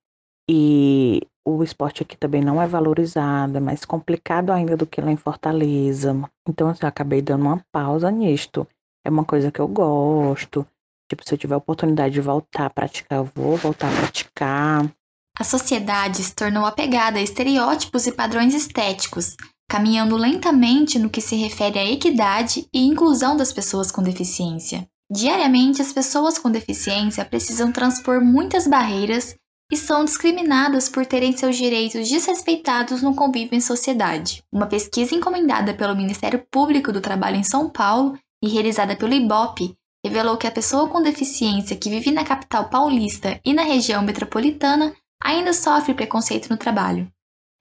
e 0.49 1.21
o 1.47 1.63
esporte 1.63 2.03
aqui 2.03 2.17
também 2.17 2.41
não 2.41 2.61
é 2.61 2.67
valorizado, 2.67 3.57
é 3.57 3.59
mais 3.59 3.85
complicado 3.85 4.51
ainda 4.51 4.75
do 4.75 4.85
que 4.85 5.01
lá 5.01 5.11
em 5.11 5.17
Fortaleza. 5.17 6.15
Então, 6.47 6.69
assim, 6.69 6.83
eu 6.83 6.89
acabei 6.89 7.21
dando 7.21 7.43
uma 7.43 7.63
pausa 7.71 8.09
nisto. 8.11 8.67
É 9.03 9.09
uma 9.09 9.23
coisa 9.23 9.51
que 9.51 9.59
eu 9.59 9.67
gosto. 9.67 10.65
Tipo, 11.09 11.23
se 11.23 11.33
eu 11.33 11.37
tiver 11.37 11.55
oportunidade 11.55 12.13
de 12.13 12.21
voltar 12.21 12.65
a 12.65 12.69
praticar, 12.69 13.19
eu 13.19 13.29
vou 13.35 13.57
voltar 13.57 13.91
a 13.91 13.95
praticar. 13.95 14.91
A 15.37 15.43
sociedade 15.43 16.23
se 16.23 16.33
tornou 16.33 16.65
apegada 16.65 17.19
a 17.19 17.21
estereótipos 17.21 18.07
e 18.07 18.11
padrões 18.11 18.53
estéticos, 18.55 19.35
caminhando 19.69 20.15
lentamente 20.15 20.97
no 20.97 21.09
que 21.09 21.21
se 21.21 21.35
refere 21.35 21.77
à 21.77 21.85
equidade 21.85 22.67
e 22.73 22.85
inclusão 22.85 23.35
das 23.35 23.51
pessoas 23.51 23.91
com 23.91 24.01
deficiência. 24.01 24.87
Diariamente, 25.11 25.81
as 25.81 25.93
pessoas 25.93 26.39
com 26.39 26.49
deficiência 26.49 27.23
precisam 27.23 27.71
transpor 27.71 28.23
muitas 28.23 28.65
barreiras 28.65 29.35
e 29.71 29.77
são 29.77 30.05
discriminadas 30.05 30.89
por 30.89 31.05
terem 31.05 31.35
seus 31.35 31.57
direitos 31.57 32.09
desrespeitados 32.09 33.01
no 33.01 33.15
convívio 33.15 33.55
em 33.55 33.61
sociedade. 33.61 34.43
Uma 34.51 34.67
pesquisa 34.67 35.13
encomendada 35.13 35.73
pelo 35.73 35.95
Ministério 35.95 36.43
Público 36.49 36.91
do 36.91 37.01
Trabalho 37.01 37.37
em 37.37 37.43
São 37.43 37.69
Paulo 37.69 38.17
e 38.43 38.47
realizada 38.47 38.95
pelo 38.95 39.13
IBOP 39.13 39.75
revelou 40.05 40.37
que 40.37 40.45
a 40.45 40.51
pessoa 40.51 40.87
com 40.87 41.01
deficiência 41.01 41.75
que 41.75 41.89
vive 41.89 42.11
na 42.11 42.23
capital 42.23 42.69
paulista 42.69 43.39
e 43.43 43.53
na 43.53 43.63
região 43.63 44.03
metropolitana 44.03 44.93
ainda 45.21 45.51
sofre 45.51 45.95
preconceito 45.95 46.47
no 46.47 46.57
trabalho. 46.57 47.11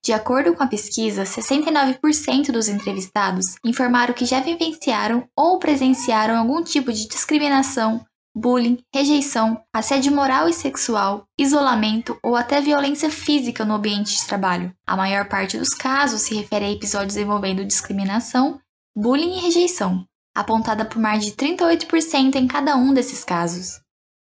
De 0.04 0.12
acordo 0.12 0.54
com 0.54 0.62
a 0.62 0.66
pesquisa, 0.66 1.24
69% 1.24 2.52
dos 2.52 2.68
entrevistados 2.68 3.56
informaram 3.64 4.12
que 4.12 4.26
já 4.26 4.40
vivenciaram 4.40 5.26
ou 5.34 5.58
presenciaram 5.58 6.36
algum 6.36 6.62
tipo 6.62 6.92
de 6.92 7.08
discriminação, 7.08 8.04
bullying, 8.36 8.78
rejeição, 8.94 9.58
assédio 9.72 10.14
moral 10.14 10.46
e 10.46 10.52
sexual, 10.52 11.24
isolamento 11.38 12.18
ou 12.22 12.36
até 12.36 12.60
violência 12.60 13.08
física 13.08 13.64
no 13.64 13.72
ambiente 13.72 14.18
de 14.18 14.26
trabalho. 14.26 14.70
A 14.86 14.94
maior 14.94 15.30
parte 15.30 15.56
dos 15.56 15.70
casos 15.70 16.20
se 16.20 16.34
refere 16.34 16.66
a 16.66 16.70
episódios 16.70 17.16
envolvendo 17.16 17.64
discriminação, 17.64 18.60
bullying 18.94 19.38
e 19.38 19.40
rejeição, 19.40 20.04
apontada 20.34 20.84
por 20.84 20.98
mais 20.98 21.24
de 21.24 21.32
38% 21.32 22.34
em 22.34 22.48
cada 22.48 22.76
um 22.76 22.92
desses 22.92 23.24
casos. 23.24 23.80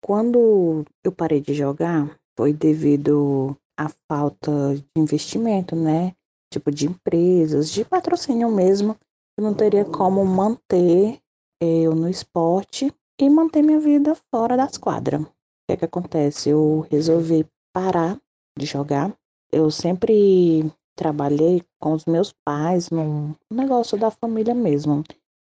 Quando 0.05 0.85
eu 1.03 1.11
parei 1.11 1.40
de 1.40 1.55
jogar, 1.55 2.14
foi 2.37 2.53
devido 2.53 3.57
à 3.79 3.88
falta 4.07 4.75
de 4.75 4.85
investimento, 4.97 5.75
né? 5.75 6.12
Tipo 6.53 6.71
de 6.71 6.87
empresas, 6.87 7.71
de 7.71 7.85
patrocínio 7.85 8.51
mesmo. 8.51 8.97
Eu 9.37 9.45
não 9.45 9.55
teria 9.55 9.85
como 9.85 10.25
manter 10.25 11.19
eu 11.61 11.95
no 11.95 12.09
esporte 12.09 12.93
e 13.21 13.31
manter 13.31 13.62
minha 13.62 13.81
vida 13.81 14.14
fora 14.31 14.57
das 14.57 14.77
quadras. 14.77 15.23
O 15.23 15.27
que 15.67 15.73
é 15.73 15.77
que 15.79 15.85
acontece? 15.85 16.51
Eu 16.51 16.87
resolvi 16.90 17.47
parar 17.73 18.21
de 18.59 18.67
jogar. 18.67 19.12
Eu 19.51 19.71
sempre 19.71 20.71
trabalhei 20.97 21.62
com 21.81 21.95
os 21.95 22.05
meus 22.05 22.33
pais 22.45 22.90
num 22.90 23.35
negócio 23.51 23.99
da 23.99 24.11
família 24.11 24.55
mesmo. 24.55 25.03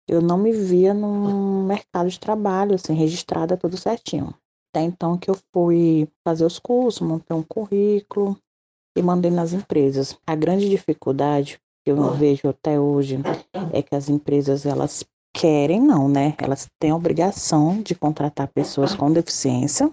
Eu 0.08 0.22
não 0.22 0.38
me 0.38 0.52
via 0.52 0.94
num 0.94 1.64
mercado 1.64 2.10
de 2.10 2.20
trabalho, 2.20 2.76
assim, 2.76 2.94
registrada 2.94 3.58
tudo 3.58 3.78
certinho. 3.78 4.34
Até 4.72 4.84
então 4.84 5.18
que 5.18 5.30
eu 5.30 5.38
fui 5.54 6.08
fazer 6.24 6.46
os 6.46 6.60
cursos, 6.60 7.08
montei 7.08 7.36
um 7.36 7.42
currículo 7.42 8.38
e 8.96 9.02
mandei 9.02 9.32
nas 9.32 9.54
empresas. 9.54 10.18
A 10.28 10.36
grande 10.36 10.70
dificuldade 10.70 11.60
que 11.84 11.92
eu 11.92 12.14
vejo 12.14 12.50
até 12.50 12.80
hoje 12.80 13.18
é 13.72 13.82
que 13.82 13.96
as 13.96 14.10
empresas 14.10 14.66
elas 14.66 15.04
querem 15.34 15.82
não, 15.82 16.08
né? 16.08 16.36
Elas 16.38 16.68
têm 16.80 16.92
a 16.92 16.96
obrigação 16.96 17.82
de 17.82 17.94
contratar 17.94 18.48
pessoas 18.48 18.96
com 18.96 19.12
deficiência. 19.12 19.92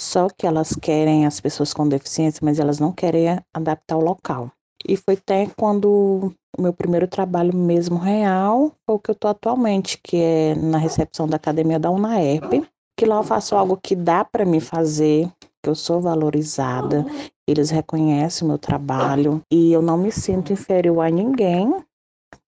Só 0.00 0.28
que 0.28 0.46
elas 0.46 0.74
querem 0.74 1.26
as 1.26 1.40
pessoas 1.40 1.74
com 1.74 1.86
deficiência, 1.86 2.40
mas 2.42 2.58
elas 2.58 2.78
não 2.78 2.92
querem 2.92 3.38
adaptar 3.54 3.96
o 3.96 4.04
local. 4.04 4.50
E 4.86 4.96
foi 4.96 5.14
até 5.14 5.46
quando 5.56 6.32
o 6.58 6.62
meu 6.62 6.72
primeiro 6.72 7.06
trabalho 7.06 7.54
mesmo 7.54 7.98
real 7.98 8.72
foi 8.86 8.94
o 8.94 8.98
que 8.98 9.10
eu 9.10 9.14
tô 9.14 9.28
atualmente, 9.28 9.98
que 10.02 10.16
é 10.16 10.54
na 10.54 10.78
recepção 10.78 11.26
da 11.28 11.36
academia 11.36 11.78
da 11.78 11.90
UNAERP, 11.90 12.66
que 12.98 13.06
lá 13.06 13.16
eu 13.16 13.22
faço 13.22 13.56
algo 13.56 13.78
que 13.82 13.94
dá 13.94 14.24
para 14.24 14.44
me 14.44 14.60
fazer, 14.60 15.30
que 15.62 15.70
eu 15.70 15.74
sou 15.74 16.00
valorizada, 16.00 17.04
eles 17.48 17.70
reconhecem 17.70 18.46
o 18.46 18.48
meu 18.48 18.58
trabalho 18.58 19.42
e 19.50 19.72
eu 19.72 19.82
não 19.82 19.96
me 19.96 20.12
sinto 20.12 20.52
inferior 20.52 21.00
a 21.00 21.10
ninguém 21.10 21.74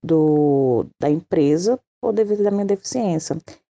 do, 0.02 0.86
da 1.00 1.10
empresa 1.10 1.78
por 2.00 2.12
devido 2.12 2.46
à 2.46 2.50
minha 2.50 2.64
deficiência. 2.64 3.36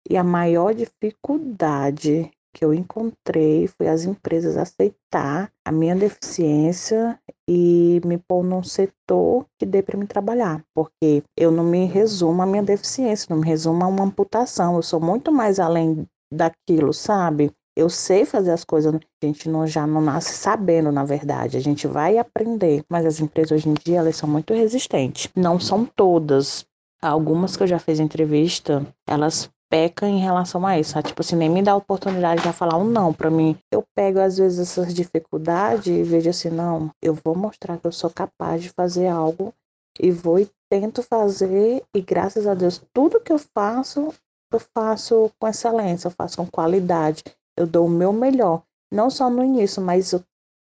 E 0.09 0.17
a 0.17 0.23
maior 0.23 0.73
dificuldade 0.73 2.31
que 2.55 2.63
eu 2.63 2.73
encontrei 2.73 3.67
foi 3.67 3.89
as 3.89 4.05
empresas 4.05 4.55
aceitar 4.55 5.51
a 5.65 5.71
minha 5.73 5.93
deficiência 5.93 7.19
e 7.45 7.99
me 8.05 8.17
pôr 8.17 8.45
num 8.45 8.63
setor 8.63 9.45
que 9.59 9.65
dê 9.65 9.83
para 9.83 9.97
me 9.97 10.07
trabalhar, 10.07 10.63
porque 10.73 11.21
eu 11.35 11.51
não 11.51 11.65
me 11.65 11.85
resumo 11.85 12.41
à 12.41 12.45
minha 12.45 12.63
deficiência, 12.63 13.27
não 13.29 13.41
me 13.41 13.45
resumo 13.45 13.83
a 13.83 13.87
uma 13.87 14.05
amputação, 14.05 14.77
eu 14.77 14.81
sou 14.81 15.01
muito 15.01 15.33
mais 15.33 15.59
além 15.59 16.07
daquilo, 16.33 16.93
sabe? 16.93 17.51
Eu 17.75 17.89
sei 17.89 18.23
fazer 18.23 18.51
as 18.51 18.63
coisas, 18.63 18.95
a 18.95 19.25
gente 19.25 19.49
não, 19.49 19.67
já 19.67 19.85
não 19.85 19.99
nasce 19.99 20.33
sabendo, 20.35 20.93
na 20.93 21.03
verdade, 21.03 21.57
a 21.57 21.59
gente 21.59 21.87
vai 21.87 22.17
aprender, 22.17 22.85
mas 22.87 23.05
as 23.05 23.19
empresas 23.19 23.51
hoje 23.51 23.67
em 23.67 23.73
dia, 23.73 23.97
elas 23.97 24.15
são 24.15 24.29
muito 24.29 24.53
resistentes. 24.53 25.29
Não 25.35 25.59
são 25.59 25.83
todas, 25.83 26.65
algumas 27.01 27.57
que 27.57 27.63
eu 27.63 27.67
já 27.67 27.77
fiz 27.77 27.99
entrevista, 27.99 28.85
elas 29.05 29.49
pecam 29.69 30.07
em 30.07 30.19
relação 30.19 30.65
a 30.65 30.79
isso, 30.79 30.91
sabe? 30.91 31.07
tipo 31.07 31.21
assim, 31.21 31.35
nem 31.35 31.49
me 31.49 31.61
dá 31.61 31.71
a 31.71 31.77
oportunidade 31.77 32.41
de 32.41 32.53
falar 32.53 32.77
um 32.77 32.85
não 32.85 33.13
para 33.13 33.29
mim. 33.29 33.57
Eu 33.71 33.83
pego 33.95 34.19
às 34.19 34.37
vezes 34.37 34.59
essas 34.59 34.93
dificuldades 34.93 35.87
e 35.87 36.03
vejo 36.03 36.29
assim, 36.29 36.49
não, 36.49 36.91
eu 37.01 37.13
vou 37.13 37.35
mostrar 37.35 37.77
que 37.77 37.87
eu 37.87 37.91
sou 37.91 38.09
capaz 38.09 38.61
de 38.61 38.69
fazer 38.69 39.07
algo 39.07 39.53
e 39.99 40.11
vou 40.11 40.39
e 40.39 40.49
tento 40.69 41.01
fazer 41.01 41.83
e 41.95 42.01
graças 42.01 42.47
a 42.47 42.53
Deus 42.53 42.81
tudo 42.93 43.19
que 43.19 43.31
eu 43.31 43.39
faço 43.39 44.13
eu 44.51 44.59
faço 44.73 45.31
com 45.39 45.47
excelência, 45.47 46.07
eu 46.07 46.11
faço 46.11 46.37
com 46.37 46.47
qualidade, 46.47 47.23
eu 47.57 47.67
dou 47.67 47.87
o 47.87 47.89
meu 47.89 48.13
melhor, 48.13 48.63
não 48.91 49.09
só 49.09 49.29
no 49.29 49.43
início, 49.43 49.81
mas 49.81 50.13
eu 50.13 50.23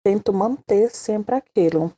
tento 0.04 0.34
manter 0.34 0.90
sempre 0.90 1.36
aquilo. 1.36 1.94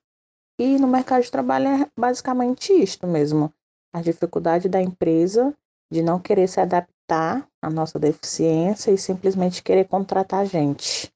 E 0.60 0.78
no 0.80 0.88
mercado 0.88 1.24
de 1.24 1.32
trabalho 1.32 1.68
é 1.68 1.88
basicamente 1.98 2.74
isto 2.74 3.06
mesmo. 3.06 3.54
A 3.94 4.02
dificuldade 4.02 4.68
da 4.68 4.82
empresa 4.82 5.56
de 5.92 6.02
não 6.02 6.20
querer 6.20 6.48
se 6.48 6.60
adaptar 6.60 7.48
à 7.62 7.70
nossa 7.70 7.98
deficiência 7.98 8.92
e 8.92 8.98
simplesmente 8.98 9.64
querer 9.64 9.86
contratar 9.86 10.42
a 10.42 10.46
gente. 10.46 11.12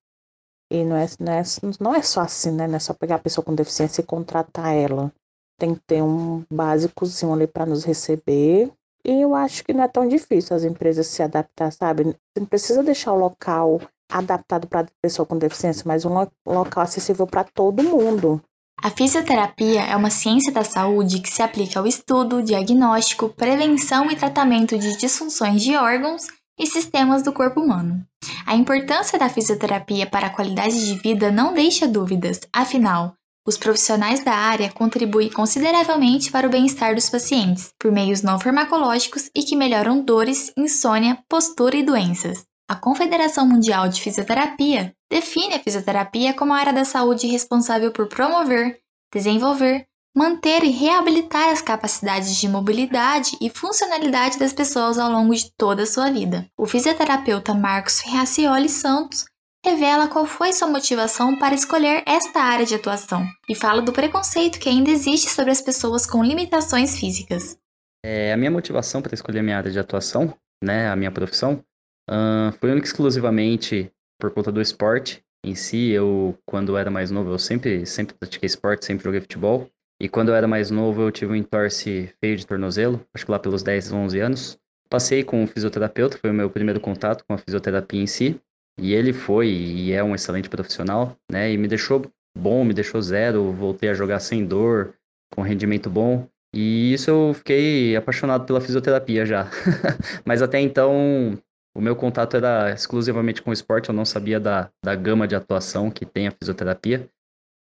E 0.72 0.86
não 0.86 0.96
é, 0.96 1.06
não 1.20 1.34
é, 1.34 1.44
não 1.80 1.96
é 1.96 2.02
só 2.02 2.22
assim, 2.22 2.52
né? 2.52 2.66
Não 2.68 2.76
é 2.76 2.80
só 2.80 2.94
pegar 2.94 3.16
a 3.16 3.20
pessoa 3.20 3.44
com 3.44 3.54
deficiência 3.54 4.02
e 4.02 4.06
contratar 4.06 4.74
ela. 4.74 5.12
Tem 5.60 5.76
que 5.76 5.82
ter 5.86 6.02
um 6.02 6.46
básicozinho 6.52 7.34
ali 7.34 7.46
para 7.46 7.66
nos 7.66 7.84
receber. 7.84 8.72
E 9.04 9.22
eu 9.22 9.36
acho 9.36 9.64
que 9.64 9.74
não 9.74 9.84
é 9.84 9.88
tão 9.88 10.08
difícil 10.08 10.56
as 10.56 10.64
empresas 10.64 11.08
se 11.08 11.22
adaptar, 11.22 11.72
sabe? 11.72 12.04
Você 12.04 12.40
não 12.40 12.46
precisa 12.46 12.82
deixar 12.82 13.12
o 13.12 13.20
local 13.20 13.82
adaptado 14.10 14.68
para 14.68 14.88
pessoa 15.02 15.26
com 15.26 15.38
deficiência, 15.38 15.84
mas 15.86 16.06
um 16.06 16.14
local 16.46 16.84
acessível 16.84 17.28
para 17.28 17.44
todo 17.44 17.84
mundo. 17.84 18.42
A 18.80 18.90
fisioterapia 18.90 19.82
é 19.82 19.96
uma 19.96 20.10
ciência 20.10 20.52
da 20.52 20.64
saúde 20.64 21.20
que 21.20 21.30
se 21.30 21.42
aplica 21.42 21.80
ao 21.80 21.88
estudo, 21.88 22.42
diagnóstico, 22.42 23.30
prevenção 23.30 24.10
e 24.10 24.16
tratamento 24.16 24.78
de 24.78 24.98
disfunções 24.98 25.62
de 25.62 25.76
órgãos 25.76 26.24
e 26.60 26.66
sistemas 26.66 27.24
do 27.24 27.32
corpo 27.32 27.60
humano. 27.60 28.06
A 28.46 28.56
importância 28.56 29.18
da 29.18 29.30
fisioterapia 29.30 30.08
para 30.08 30.28
a 30.28 30.30
qualidade 30.30 30.86
de 30.86 30.96
vida 30.96 31.32
não 31.32 31.54
deixa 31.54 31.88
dúvidas, 31.88 32.40
afinal, 32.52 33.16
os 33.48 33.58
profissionais 33.58 34.24
da 34.24 34.34
área 34.34 34.72
contribuem 34.72 35.32
consideravelmente 35.32 36.30
para 36.32 36.46
o 36.46 36.50
bem-estar 36.50 36.94
dos 36.94 37.10
pacientes, 37.10 37.74
por 37.80 37.92
meios 37.92 38.22
não 38.22 38.40
farmacológicos 38.40 39.32
e 39.36 39.42
que 39.42 39.56
melhoram 39.56 40.04
dores, 40.04 40.54
insônia, 40.56 41.18
postura 41.28 41.76
e 41.76 41.84
doenças. 41.84 42.46
A 42.72 42.76
Confederação 42.76 43.46
Mundial 43.46 43.90
de 43.90 44.02
Fisioterapia 44.02 44.96
define 45.12 45.56
a 45.56 45.60
fisioterapia 45.60 46.34
como 46.34 46.54
a 46.54 46.58
área 46.58 46.72
da 46.72 46.86
saúde 46.86 47.28
responsável 47.28 47.92
por 47.92 48.08
promover, 48.08 48.80
desenvolver, 49.14 49.86
manter 50.16 50.64
e 50.64 50.70
reabilitar 50.70 51.50
as 51.50 51.62
capacidades 51.62 52.34
de 52.38 52.48
mobilidade 52.48 53.32
e 53.42 53.50
funcionalidade 53.50 54.40
das 54.40 54.54
pessoas 54.54 54.98
ao 54.98 55.12
longo 55.12 55.36
de 55.36 55.52
toda 55.58 55.84
a 55.84 55.86
sua 55.86 56.10
vida. 56.10 56.48
O 56.58 56.66
fisioterapeuta 56.66 57.54
Marcos 57.54 58.00
Ferracioli 58.00 58.70
Santos 58.70 59.26
revela 59.66 60.08
qual 60.08 60.26
foi 60.26 60.54
sua 60.54 60.70
motivação 60.70 61.38
para 61.38 61.54
escolher 61.54 62.04
esta 62.08 62.40
área 62.40 62.66
de 62.66 62.76
atuação 62.76 63.28
e 63.50 63.54
fala 63.54 63.82
do 63.82 63.92
preconceito 63.92 64.62
que 64.62 64.70
ainda 64.70 64.90
existe 64.90 65.30
sobre 65.30 65.52
as 65.52 65.60
pessoas 65.60 66.06
com 66.06 66.24
limitações 66.24 66.98
físicas. 66.98 67.58
É, 68.02 68.32
a 68.32 68.38
minha 68.38 68.50
motivação 68.50 69.02
para 69.02 69.14
escolher 69.14 69.44
minha 69.44 69.58
área 69.58 69.70
de 69.70 69.78
atuação, 69.78 70.34
né, 70.64 70.90
a 70.90 70.96
minha 70.96 71.12
profissão, 71.12 71.62
Uh, 72.12 72.52
foi 72.60 72.71
única 72.71 72.86
exclusivamente 72.86 73.89
por 74.19 74.32
conta 74.32 74.52
do 74.52 74.62
esporte 74.62 75.24
em 75.45 75.56
si. 75.56 75.91
Eu, 75.91 76.38
quando 76.45 76.76
era 76.76 76.91
mais 76.91 77.10
novo, 77.10 77.32
eu 77.32 77.39
sempre, 77.39 77.86
sempre 77.86 78.13
pratiquei 78.15 78.47
esporte, 78.47 78.86
sempre 78.86 79.06
joguei 79.06 79.21
futebol. 79.21 79.69
E 80.02 80.10
quando 80.10 80.30
eu 80.30 80.36
era 80.36 80.47
mais 80.47 80.69
novo, 80.69 81.04
eu 81.04 81.12
tive 81.12 81.32
um 81.32 81.36
entorse 81.36 82.12
feio 82.19 82.36
de 82.36 82.45
tornozelo, 82.45 83.00
acho 83.13 83.24
que 83.26 83.32
lá 83.32 83.39
pelos 83.39 83.63
10, 83.63 83.93
11 83.93 84.19
anos. 84.19 84.58
Passei 84.89 85.24
com 85.24 85.41
um 85.41 85.47
fisioterapeuta, 85.47 86.17
foi 86.17 86.32
o 86.32 86.34
meu 86.34 86.50
primeiro 86.50 86.82
contato 86.82 87.24
com 87.26 87.34
a 87.34 87.38
fisioterapia 87.38 88.02
em 88.02 88.08
si. 88.08 88.41
E 88.80 88.93
ele 88.93 89.13
foi 89.13 89.47
e 89.47 89.93
é 89.93 90.04
um 90.04 90.15
excelente 90.15 90.50
profissional, 90.50 91.15
né? 91.32 91.52
E 91.52 91.58
me 91.58 91.67
deixou 91.67 92.12
bom, 92.38 92.65
me 92.65 92.74
deixou 92.74 93.02
zero, 93.02 93.52
voltei 93.54 93.89
a 93.89 93.93
jogar 93.93 94.19
sem 94.19 94.45
dor, 94.45 94.95
com 95.34 95.41
rendimento 95.41 95.89
bom. 95.89 96.28
E 96.54 96.91
isso 96.93 97.10
eu 97.10 97.34
fiquei 97.34 97.95
apaixonado 97.95 98.45
pela 98.45 98.60
fisioterapia 98.60 99.26
já. 99.26 99.50
Mas 100.26 100.41
até 100.41 100.60
então 100.60 101.38
o 101.74 101.82
meu 101.82 101.96
contato 101.96 102.36
era 102.36 102.72
exclusivamente 102.72 103.42
com 103.42 103.50
o 103.50 103.54
esporte, 103.54 103.90
eu 103.90 103.96
não 103.96 104.06
sabia 104.06 104.40
da, 104.40 104.70
da 104.84 104.94
gama 104.96 105.28
de 105.28 105.36
atuação 105.36 105.90
que 105.90 106.06
tem 106.06 106.28
a 106.28 106.32
fisioterapia. 106.32 107.10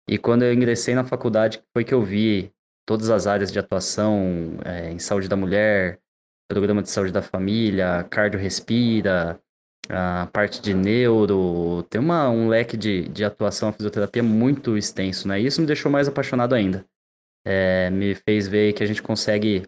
E 0.08 0.18
quando 0.18 0.44
eu 0.44 0.54
ingressei 0.54 0.96
na 0.96 1.04
faculdade, 1.04 1.62
foi 1.74 1.84
que 1.84 1.94
eu 1.94 2.02
vi 2.02 2.52
todas 2.88 3.10
as 3.12 3.28
áreas 3.28 3.52
de 3.52 3.60
atuação 3.60 4.58
é, 4.66 4.92
em 4.92 4.98
saúde 4.98 5.28
da 5.28 5.36
mulher, 5.36 6.00
programa 6.50 6.82
de 6.82 6.90
saúde 6.90 7.12
da 7.12 7.22
família, 7.22 8.04
cardiorrespira, 8.10 9.40
a 9.88 10.28
parte 10.28 10.62
de 10.62 10.74
neuro, 10.74 11.84
tem 11.84 12.02
uma, 12.02 12.30
um 12.30 12.48
leque 12.48 12.76
de, 12.76 13.08
de 13.10 13.24
atuação 13.24 13.70
a 13.70 13.74
fisioterapia 13.74 14.24
muito 14.24 14.78
extenso, 14.78 15.28
né? 15.28 15.40
E 15.40 15.46
isso 15.46 15.62
me 15.62 15.68
deixou 15.68 15.92
mais 15.92 16.08
apaixonado 16.08 16.54
ainda. 16.54 16.86
É, 17.46 17.90
me 17.90 18.16
fez 18.16 18.48
ver 18.48 18.74
que 18.74 18.84
a 18.84 18.86
gente 18.86 19.02
consegue 19.02 19.64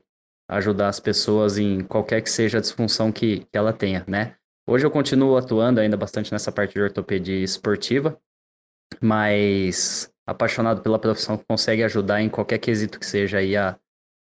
ajudar 0.52 0.90
as 0.90 1.00
pessoas 1.00 1.58
em 1.58 1.80
qualquer 1.82 2.22
que 2.22 2.30
seja 2.30 2.58
a 2.58 2.62
disfunção 2.62 3.12
que, 3.12 3.48
que 3.52 3.58
ela 3.58 3.72
tenha, 3.72 4.04
né? 4.06 4.36
Hoje 4.68 4.86
eu 4.86 4.92
continuo 4.92 5.38
atuando 5.38 5.80
ainda 5.80 5.96
bastante 5.96 6.32
nessa 6.32 6.52
parte 6.52 6.74
de 6.74 6.82
ortopedia 6.82 7.42
esportiva, 7.42 8.20
mas 9.02 10.12
apaixonado 10.28 10.82
pela 10.82 11.00
profissão 11.00 11.38
que 11.38 11.46
consegue 11.46 11.84
ajudar 11.84 12.22
em 12.22 12.30
qualquer 12.30 12.60
quesito 12.60 13.00
que 13.00 13.06
seja 13.06 13.38
aí 13.38 13.56
a, 13.56 13.78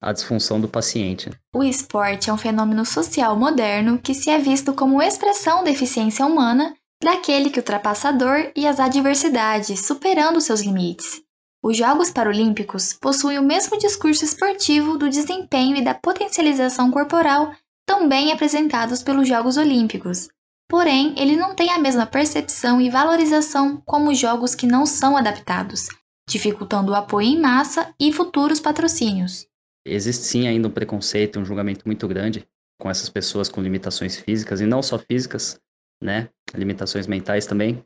a 0.01 0.13
disfunção 0.13 0.61
do 0.61 0.67
paciente. 0.67 1.31
O 1.55 1.63
esporte 1.63 2.29
é 2.29 2.33
um 2.33 2.37
fenômeno 2.37 2.85
social 2.85 3.35
moderno 3.35 3.97
que 3.97 4.13
se 4.13 4.29
é 4.29 4.37
visto 4.37 4.73
como 4.73 5.01
expressão 5.01 5.63
da 5.63 5.71
eficiência 5.71 6.25
humana 6.25 6.75
daquele 7.03 7.49
que 7.49 7.59
ultrapassa 7.59 8.09
a 8.09 8.11
dor 8.11 8.51
e 8.55 8.67
as 8.67 8.79
adversidades, 8.79 9.87
superando 9.87 10.39
seus 10.39 10.61
limites. 10.61 11.23
Os 11.63 11.77
Jogos 11.77 12.09
Paralímpicos 12.09 12.91
possuem 12.93 13.37
o 13.37 13.43
mesmo 13.43 13.77
discurso 13.77 14.25
esportivo 14.25 14.97
do 14.97 15.07
desempenho 15.07 15.75
e 15.75 15.83
da 15.83 15.93
potencialização 15.93 16.89
corporal 16.89 17.53
também 17.85 18.31
apresentados 18.31 19.03
pelos 19.03 19.27
Jogos 19.27 19.57
Olímpicos. 19.57 20.27
Porém, 20.67 21.13
ele 21.15 21.35
não 21.35 21.53
tem 21.53 21.69
a 21.69 21.77
mesma 21.77 22.07
percepção 22.07 22.81
e 22.81 22.89
valorização 22.89 23.79
como 23.85 24.09
os 24.09 24.17
jogos 24.17 24.55
que 24.55 24.65
não 24.65 24.87
são 24.87 25.15
adaptados, 25.15 25.87
dificultando 26.27 26.93
o 26.93 26.95
apoio 26.95 27.27
em 27.27 27.39
massa 27.39 27.93
e 27.99 28.11
futuros 28.11 28.59
patrocínios. 28.59 29.45
Existe 29.85 30.23
sim 30.23 30.47
ainda 30.47 30.67
um 30.67 30.71
preconceito, 30.71 31.39
um 31.39 31.45
julgamento 31.45 31.83
muito 31.85 32.07
grande 32.07 32.47
com 32.79 32.89
essas 32.89 33.09
pessoas 33.09 33.49
com 33.49 33.61
limitações 33.61 34.15
físicas 34.15 34.61
e 34.61 34.65
não 34.65 34.81
só 34.81 34.97
físicas, 34.97 35.59
né? 36.01 36.27
Limitações 36.55 37.05
mentais 37.05 37.45
também. 37.45 37.85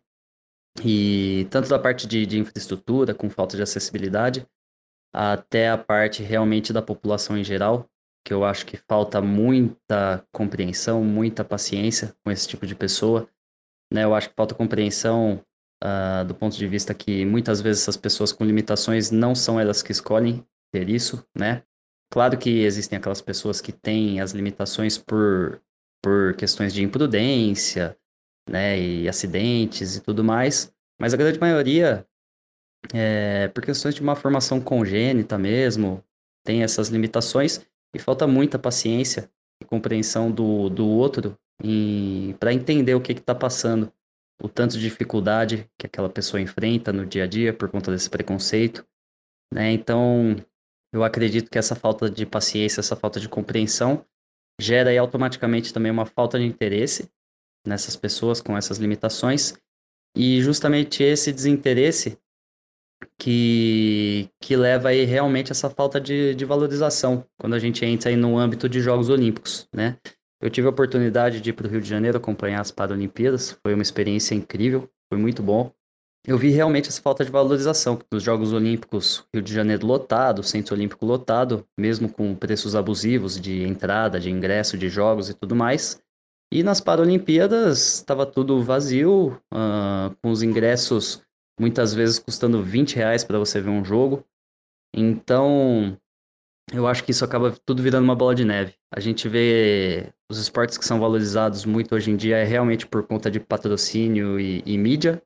E 0.84 1.48
tanto 1.50 1.70
da 1.70 1.80
parte 1.80 2.08
de, 2.08 2.26
de 2.26 2.40
infraestrutura, 2.40 3.14
com 3.14 3.30
falta 3.30 3.56
de 3.56 3.64
acessibilidade, 3.64 4.46
até 5.14 5.70
a 5.70 5.78
parte 5.78 6.22
realmente 6.22 6.74
da 6.74 6.82
população 6.82 7.38
em 7.38 7.44
geral, 7.44 7.90
que 8.26 8.34
eu 8.34 8.44
acho 8.44 8.66
que 8.66 8.76
falta 8.76 9.22
muita 9.22 10.26
compreensão, 10.32 11.04
muita 11.04 11.46
paciência 11.46 12.14
com 12.24 12.32
esse 12.32 12.48
tipo 12.48 12.66
de 12.66 12.76
pessoa. 12.76 13.30
Né? 13.94 14.04
Eu 14.04 14.14
acho 14.14 14.30
que 14.30 14.36
falta 14.36 14.56
compreensão 14.56 15.42
uh, 15.84 16.26
do 16.26 16.34
ponto 16.34 16.58
de 16.58 16.68
vista 16.68 16.94
que 16.94 17.24
muitas 17.24 17.62
vezes 17.62 17.84
essas 17.84 17.96
pessoas 17.96 18.34
com 18.34 18.44
limitações 18.44 19.12
não 19.12 19.36
são 19.36 19.60
elas 19.60 19.82
que 19.82 19.92
escolhem 19.92 20.46
ter 20.74 20.90
isso, 20.90 21.26
né? 21.38 21.64
Claro 22.12 22.38
que 22.38 22.64
existem 22.64 22.98
aquelas 22.98 23.22
pessoas 23.22 23.62
que 23.62 23.72
têm 23.72 24.20
as 24.20 24.32
limitações 24.32 24.98
por, 24.98 25.62
por 26.02 26.36
questões 26.36 26.74
de 26.74 26.84
imprudência, 26.84 27.98
né, 28.50 28.80
e 28.80 29.10
acidentes 29.10 29.96
e 29.96 30.02
tudo 30.02 30.24
mais, 30.24 30.74
mas 31.00 31.14
a 31.14 31.18
grande 31.18 31.40
maioria, 31.40 32.06
é, 32.94 33.48
por 33.50 33.64
questões 33.64 33.96
de 33.96 34.02
uma 34.02 34.16
formação 34.16 34.62
congênita 34.62 35.38
mesmo, 35.38 36.04
tem 36.44 36.64
essas 36.64 36.90
limitações 36.90 37.66
e 37.94 38.00
falta 38.00 38.28
muita 38.28 38.60
paciência 38.60 39.30
e 39.62 39.66
compreensão 39.66 40.32
do, 40.32 40.70
do 40.70 40.88
outro 40.88 41.38
para 42.40 42.54
entender 42.54 42.94
o 42.94 43.02
que 43.02 43.14
está 43.14 43.34
passando, 43.34 43.92
o 44.42 44.50
tanto 44.50 44.74
de 44.74 44.82
dificuldade 44.82 45.70
que 45.78 45.86
aquela 45.86 46.10
pessoa 46.10 46.42
enfrenta 46.42 46.92
no 46.92 47.06
dia 47.06 47.24
a 47.24 47.28
dia 47.28 47.54
por 47.54 47.70
conta 47.70 47.92
desse 47.92 48.10
preconceito. 48.10 48.86
Né? 49.54 49.72
Então, 49.72 50.36
eu 50.94 51.04
acredito 51.04 51.50
que 51.50 51.58
essa 51.58 51.76
falta 51.76 52.10
de 52.10 52.26
paciência, 52.26 52.82
essa 52.82 52.96
falta 52.96 53.20
de 53.20 53.30
compreensão, 53.30 54.06
gera 54.60 54.90
aí 54.90 54.98
automaticamente 54.98 55.74
também 55.74 55.92
uma 55.92 56.06
falta 56.06 56.38
de 56.38 56.46
interesse 56.46 57.10
nessas 57.66 57.96
pessoas 57.96 58.42
com 58.42 58.58
essas 58.58 58.78
limitações 58.78 59.54
e 60.16 60.42
justamente 60.42 61.04
esse 61.04 61.32
desinteresse 61.32 62.18
que, 63.20 64.30
que 64.40 64.56
leva 64.56 64.90
aí 64.90 65.04
realmente 65.04 65.52
essa 65.52 65.70
falta 65.70 66.00
de, 66.00 66.34
de 66.36 66.46
valorização 66.46 67.26
quando 67.38 67.54
a 67.54 67.60
gente 67.60 67.86
entra 67.86 68.10
aí 68.10 68.16
no 68.16 68.38
âmbito 68.38 68.70
de 68.70 68.80
Jogos 68.80 69.10
Olímpicos, 69.10 69.68
né? 69.74 69.98
Eu 70.42 70.50
tive 70.50 70.68
a 70.68 70.70
oportunidade 70.70 71.42
de 71.42 71.50
ir 71.50 71.54
para 71.54 71.68
o 71.68 71.70
Rio 71.70 71.82
de 71.82 71.90
Janeiro 71.90 72.18
acompanhar 72.18 72.62
as 72.62 72.72
Paralimpíadas, 72.72 73.58
foi 73.64 73.74
uma 73.74 73.82
experiência 73.82 74.36
incrível, 74.36 74.90
foi 75.12 75.20
muito 75.20 75.42
bom. 75.42 75.72
Eu 76.28 76.38
vi 76.38 76.50
realmente 76.50 76.90
essa 76.90 77.02
falta 77.02 77.24
de 77.24 77.32
valorização 77.32 78.00
nos 78.12 78.24
Jogos 78.24 78.52
Olímpicos, 78.52 79.24
Rio 79.34 79.44
de 79.44 79.54
Janeiro 79.54 79.86
lotado, 79.86 80.44
Centro 80.44 80.76
Olímpico 80.76 81.06
lotado, 81.06 81.66
mesmo 81.80 82.12
com 82.12 82.36
preços 82.36 82.76
abusivos 82.76 83.40
de 83.40 83.64
entrada, 83.64 84.20
de 84.20 84.32
ingresso, 84.32 84.78
de 84.78 84.90
jogos 84.90 85.30
e 85.30 85.36
tudo 85.36 85.56
mais. 85.56 86.02
E 86.52 86.64
nas 86.64 86.80
Paralimpíadas 86.80 87.96
estava 87.96 88.26
tudo 88.26 88.64
vazio, 88.64 89.40
uh, 89.54 90.16
com 90.22 90.32
os 90.32 90.44
ingressos 90.44 91.22
muitas 91.60 91.94
vezes 91.94 92.20
custando 92.20 92.62
20 92.62 92.96
reais 92.96 93.24
para 93.24 93.40
você 93.40 93.62
ver 93.62 93.70
um 93.70 93.84
jogo. 93.84 94.24
Então, 94.94 95.98
eu 96.74 96.88
acho 96.88 97.04
que 97.04 97.12
isso 97.12 97.24
acaba 97.24 97.56
tudo 97.66 97.82
virando 97.82 98.04
uma 98.04 98.16
bola 98.16 98.36
de 98.36 98.46
neve. 98.46 98.74
A 98.94 99.00
gente 99.00 99.28
vê 99.28 100.12
os 100.30 100.38
esportes 100.38 100.78
que 100.78 100.86
são 100.86 101.00
valorizados 101.00 101.66
muito 101.66 101.94
hoje 101.96 102.12
em 102.12 102.16
dia 102.16 102.38
é 102.38 102.44
realmente 102.44 102.88
por 102.88 103.04
conta 103.04 103.30
de 103.30 103.40
patrocínio 103.40 104.40
e, 104.40 104.64
e 104.66 104.78
mídia. 104.78 105.22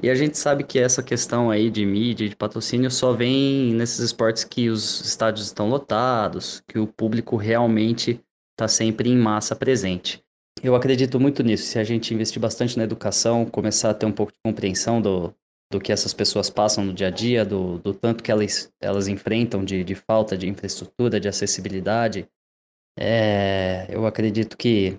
E 0.00 0.08
a 0.08 0.14
gente 0.14 0.38
sabe 0.38 0.62
que 0.62 0.78
essa 0.78 1.02
questão 1.02 1.50
aí 1.50 1.70
de 1.70 1.84
mídia, 1.84 2.28
de 2.28 2.36
patrocínio, 2.36 2.90
só 2.90 3.12
vem 3.12 3.74
nesses 3.74 3.98
esportes 3.98 4.44
que 4.44 4.68
os 4.68 5.00
estádios 5.00 5.46
estão 5.46 5.68
lotados, 5.68 6.62
que 6.68 6.78
o 6.78 6.86
público 6.86 7.36
realmente 7.36 8.20
está 8.52 8.68
sempre 8.68 9.10
em 9.10 9.18
massa 9.18 9.56
presente. 9.56 10.24
Eu 10.62 10.74
acredito 10.74 11.20
muito 11.20 11.42
nisso. 11.42 11.64
Se 11.64 11.78
a 11.78 11.84
gente 11.84 12.12
investir 12.12 12.40
bastante 12.40 12.76
na 12.76 12.84
educação, 12.84 13.46
começar 13.46 13.90
a 13.90 13.94
ter 13.94 14.06
um 14.06 14.12
pouco 14.12 14.32
de 14.32 14.38
compreensão 14.44 15.00
do, 15.00 15.34
do 15.70 15.80
que 15.80 15.92
essas 15.92 16.12
pessoas 16.12 16.50
passam 16.50 16.84
no 16.84 16.92
dia 16.92 17.08
a 17.08 17.10
dia, 17.10 17.44
do, 17.44 17.78
do 17.78 17.94
tanto 17.94 18.22
que 18.22 18.30
elas, 18.30 18.70
elas 18.80 19.08
enfrentam 19.08 19.64
de, 19.64 19.84
de 19.84 19.94
falta 19.94 20.36
de 20.36 20.48
infraestrutura, 20.48 21.20
de 21.20 21.28
acessibilidade, 21.28 22.28
é, 22.98 23.86
eu 23.88 24.06
acredito 24.06 24.56
que 24.56 24.98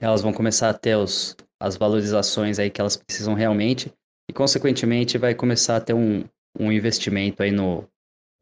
elas 0.00 0.20
vão 0.20 0.32
começar 0.32 0.68
a 0.68 0.74
ter 0.74 0.96
os, 0.96 1.34
as 1.58 1.76
valorizações 1.76 2.58
aí 2.58 2.70
que 2.70 2.80
elas 2.80 2.96
precisam 2.96 3.32
realmente 3.32 3.90
e, 4.28 4.34
consequentemente, 4.34 5.16
vai 5.16 5.34
começar 5.34 5.76
a 5.76 5.80
ter 5.80 5.94
um, 5.94 6.24
um 6.58 6.70
investimento 6.70 7.42
aí 7.42 7.50
no, 7.50 7.88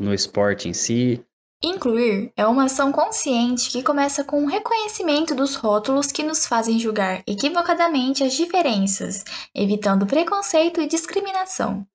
no 0.01 0.13
esporte 0.13 0.69
em 0.69 0.73
si. 0.73 1.25
Incluir 1.63 2.33
é 2.37 2.47
uma 2.47 2.65
ação 2.65 2.93
consciente 2.93 3.71
que 3.71 3.83
começa 3.83 4.23
com 4.23 4.45
o 4.45 4.47
reconhecimento 4.47 5.35
dos 5.35 5.55
rótulos 5.55 6.13
que 6.13 6.23
nos 6.23 6.47
fazem 6.47 6.79
julgar 6.79 7.23
equivocadamente 7.27 8.23
as 8.23 8.35
diferenças, 8.35 9.25
evitando 9.55 10.07
preconceito 10.07 10.81
e 10.81 10.87
discriminação. 10.87 11.87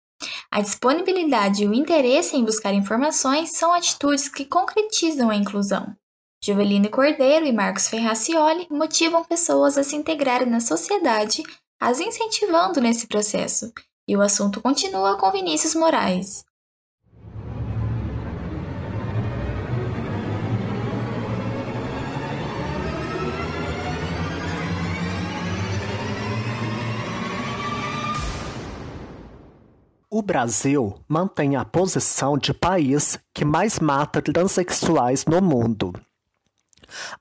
A 0.52 0.62
disponibilidade 0.62 1.63
e 1.63 1.67
o 1.67 1.74
interesse 1.74 2.36
em 2.36 2.43
buscar 2.43 2.74
informações 2.74 3.52
são 3.52 3.72
atitudes 3.72 4.28
que 4.28 4.43
concretizam 4.43 5.30
a 5.30 5.36
inclusão. 5.36 5.95
Joveline 6.43 6.89
Cordeiro 6.89 7.45
e 7.45 7.52
Marcos 7.52 7.88
Ferracioli 7.88 8.67
motivam 8.69 9.24
pessoas 9.24 9.78
a 9.78 9.84
se 9.84 9.95
integrarem 9.95 10.50
na 10.50 10.60
sociedade 10.60 11.43
as 11.80 12.00
incentivando 12.00 12.82
nesse 12.82 13.08
processo. 13.08 13.72
E 14.08 14.17
o 14.17 14.22
assunto 14.22 14.62
continua 14.62 15.17
com 15.17 15.32
Vinícius 15.32 15.76
Moraes. 15.76 16.43
O 30.19 30.21
Brasil 30.21 30.99
mantém 31.08 31.55
a 31.55 31.63
posição 31.63 32.38
de 32.38 32.53
país 32.53 33.17
que 33.34 33.45
mais 33.45 33.79
mata 33.79 34.21
transexuais 34.21 35.23
no 35.25 35.41
mundo 35.41 35.93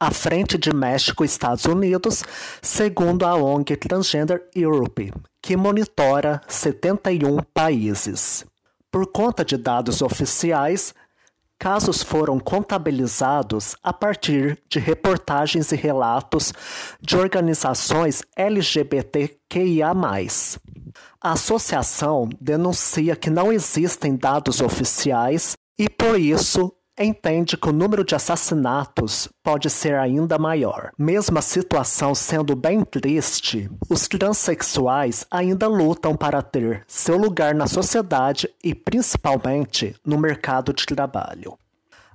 à 0.01 0.11
frente 0.11 0.59
de 0.59 0.75
México 0.75 1.23
e 1.23 1.27
Estados 1.27 1.65
Unidos, 1.65 2.25
segundo 2.61 3.25
a 3.25 3.37
ONG 3.37 3.77
Transgender 3.77 4.49
Europe, 4.53 5.13
que 5.41 5.57
monitora 5.57 6.41
71 6.49 7.39
países. 7.55 8.45
Por 8.91 9.07
conta 9.13 9.45
de 9.45 9.57
dados 9.57 10.03
oficiais, 10.03 10.93
casos 11.57 12.03
foram 12.03 12.41
contabilizados 12.41 13.77
a 13.81 13.93
partir 13.93 14.59
de 14.69 14.81
reportagens 14.81 15.71
e 15.71 15.77
relatos 15.77 16.53
de 17.01 17.17
organizações 17.17 18.25
LGBTQIA. 18.35 19.93
A 21.21 21.33
associação 21.33 22.29
denuncia 22.41 23.17
que 23.17 23.31
não 23.31 23.53
existem 23.53 24.17
dados 24.17 24.61
oficiais 24.61 25.57
e, 25.79 25.89
por 25.89 26.19
isso, 26.19 26.73
entende 26.99 27.57
que 27.57 27.69
o 27.69 27.73
número 27.73 28.05
de 28.05 28.15
assassinatos 28.15 29.29
pode 29.43 29.71
ser 29.71 29.95
ainda 29.95 30.39
maior. 30.39 30.91
Mesmo 30.99 31.39
a 31.39 31.43
situação 31.43 32.15
sendo 32.15 32.57
bem 32.57 32.83
triste, 32.85 33.71
os 33.89 34.09
transexuais 34.09 35.25
ainda 35.31 35.69
lutam 35.69 36.17
para 36.17 36.43
ter 36.43 36.85
seu 36.87 37.17
lugar 37.17 37.55
na 37.55 37.67
sociedade 37.67 38.49
e 38.63 38.75
principalmente 38.75 39.95
no 40.05 40.19
mercado 40.19 40.73
de 40.73 40.85
trabalho. 40.87 41.57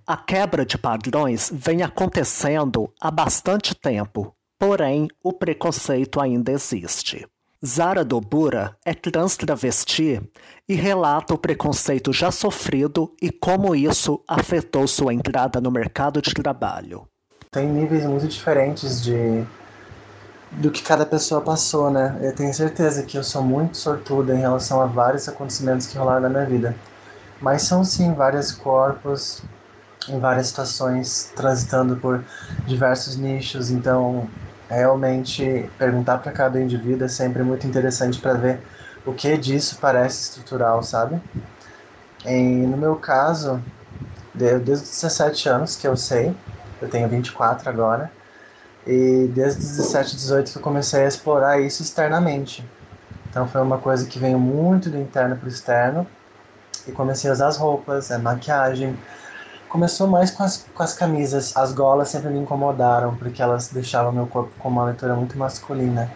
A 0.06 0.18
quebra 0.18 0.66
de 0.66 0.78
padrões 0.78 1.50
vem 1.54 1.82
acontecendo 1.82 2.92
há 3.00 3.10
bastante 3.10 3.74
tempo, 3.74 4.36
porém 4.60 5.08
o 5.24 5.32
preconceito 5.32 6.20
ainda 6.20 6.52
existe. 6.52 7.26
Zara 7.66 8.04
Dobura 8.04 8.76
é 8.84 8.94
trans 8.94 9.38
travesti 9.38 10.22
e 10.68 10.76
relata 10.76 11.34
o 11.34 11.38
preconceito 11.38 12.12
já 12.12 12.30
sofrido 12.30 13.16
e 13.22 13.32
como 13.32 13.74
isso 13.74 14.22
afetou 14.28 14.86
sua 14.86 15.14
entrada 15.14 15.62
no 15.62 15.72
mercado 15.72 16.22
de 16.22 16.34
trabalho. 16.34 17.08
Tem 17.50 17.66
níveis 17.66 18.06
muito 18.06 18.28
diferentes 18.28 19.02
de 19.02 19.46
do 20.52 20.70
que 20.70 20.84
cada 20.84 21.06
pessoa 21.06 21.40
passou, 21.40 21.90
né? 21.90 22.20
Eu 22.22 22.36
tenho 22.36 22.54
certeza 22.54 23.04
que 23.04 23.18
eu 23.18 23.24
sou 23.24 23.42
muito 23.42 23.78
sortuda 23.78 24.36
em 24.36 24.40
relação 24.40 24.82
a 24.82 24.86
vários 24.86 25.30
acontecimentos 25.30 25.88
que 25.88 25.98
rolaram 25.98 26.24
na 26.24 26.30
minha 26.30 26.46
vida. 26.46 26.76
Mas 27.40 27.62
são 27.62 27.86
sim 27.86 28.14
vários 28.14 28.52
corpos 28.52 29.42
em 30.10 30.20
várias 30.20 30.48
situações 30.48 31.32
transitando 31.34 31.96
por 31.96 32.26
diversos 32.68 33.16
nichos, 33.16 33.72
então 33.72 34.30
realmente 34.74 35.44
perguntar 35.78 36.20
para 36.20 36.32
cada 36.32 36.62
indivíduo 36.62 37.06
é 37.06 37.10
sempre 37.10 37.44
muito 37.44 37.68
interessante 37.68 38.20
para 38.20 38.34
ver 38.36 38.64
o 39.06 39.14
que 39.14 39.38
disso 39.38 39.78
parece 39.82 40.24
estrutural, 40.24 40.84
sabe? 40.84 41.22
Em, 42.26 42.68
no 42.68 42.78
meu 42.78 42.96
caso, 42.96 43.62
desde 44.34 44.72
os 44.72 44.82
17 44.82 45.50
anos 45.50 45.76
que 45.76 45.88
eu 45.88 45.98
sei, 45.98 46.36
eu 46.82 46.90
tenho 46.90 47.10
24 47.10 47.70
agora, 47.70 48.12
e 48.86 49.28
desde 49.34 49.60
os 49.60 49.68
17, 49.70 50.16
18 50.16 50.52
que 50.52 50.58
eu 50.58 50.62
comecei 50.62 51.04
a 51.04 51.08
explorar 51.08 51.60
isso 51.62 51.82
externamente. 51.84 52.66
Então 53.30 53.48
foi 53.48 53.62
uma 53.62 53.80
coisa 53.80 54.08
que 54.08 54.20
veio 54.20 54.40
muito 54.40 54.90
do 54.90 54.98
interno 54.98 55.36
para 55.38 55.46
o 55.46 55.50
externo, 55.50 56.08
e 56.88 56.92
comecei 56.92 57.30
a 57.30 57.34
usar 57.34 57.48
as 57.48 57.58
roupas, 57.58 58.12
a 58.12 58.20
maquiagem, 58.20 58.98
Começou 59.74 60.06
mais 60.06 60.30
com 60.30 60.44
as, 60.44 60.68
com 60.72 60.84
as 60.84 60.94
camisas. 60.94 61.58
As 61.58 61.74
golas 61.74 62.10
sempre 62.10 62.30
me 62.30 62.38
incomodaram, 62.38 63.16
porque 63.16 63.42
elas 63.42 63.70
deixavam 63.70 64.12
meu 64.12 64.28
corpo 64.28 64.52
com 64.60 64.70
uma 64.70 64.86
leitura 64.86 65.16
muito 65.16 65.36
masculina. 65.36 66.12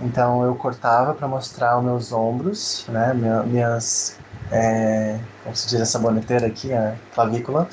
Então 0.00 0.42
eu 0.42 0.56
cortava 0.56 1.14
para 1.14 1.28
mostrar 1.28 1.78
os 1.78 1.84
meus 1.84 2.10
ombros, 2.10 2.84
né? 2.88 3.14
Minhas. 3.46 4.18
É, 4.50 5.20
como 5.44 5.54
se 5.54 5.68
diz 5.68 5.80
essa 5.80 6.00
boneteira 6.00 6.48
aqui, 6.48 6.72
a 6.72 6.96
clavícula. 7.14 7.68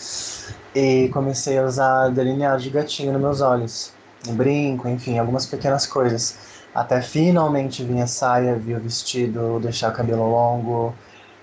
E 0.76 1.10
comecei 1.12 1.58
a 1.58 1.64
usar 1.64 2.10
delineado 2.10 2.62
de 2.62 2.70
gatinho 2.70 3.12
nos 3.14 3.22
meus 3.22 3.42
olhos. 3.42 3.92
Um 4.28 4.36
brinco, 4.36 4.88
enfim, 4.88 5.18
algumas 5.18 5.48
pequenas 5.48 5.88
coisas. 5.88 6.38
Até 6.76 7.02
finalmente 7.02 7.84
vinha 7.84 8.06
saia, 8.06 8.56
vir 8.56 8.78
o 8.78 8.80
vestido, 8.80 9.60
deixar 9.60 9.90
o 9.92 9.96
cabelo 9.96 10.30
longo, 10.30 10.94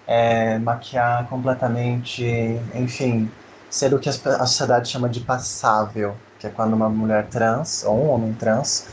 é, 0.07 0.61
maquiar 0.61 1.29
completamente, 1.29 2.25
enfim 2.73 3.29
ser 3.71 3.95
o 3.95 3.99
que 3.99 4.09
a 4.09 4.13
sociedade 4.13 4.89
chama 4.89 5.09
de 5.09 5.21
passável, 5.21 6.17
que 6.39 6.47
é 6.47 6.51
quando 6.51 6.75
uma 6.75 6.89
mulher 6.89 7.29
trans 7.29 7.85
ou 7.85 8.05
um 8.05 8.11
homem 8.11 8.33
trans 8.35 8.87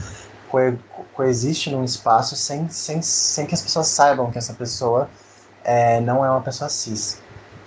co 0.50 0.60
coexiste 1.14 1.72
num 1.72 1.84
espaço 1.84 2.36
sem, 2.36 2.70
sem, 2.70 3.02
sem 3.02 3.46
que 3.46 3.56
as 3.56 3.62
pessoas 3.62 3.88
saibam 3.88 4.30
que 4.32 4.38
essa 4.38 4.54
pessoa 4.54 5.10
é, 5.64 6.00
não 6.00 6.24
é 6.24 6.30
uma 6.30 6.42
pessoa 6.42 6.70
cis. 6.70 7.20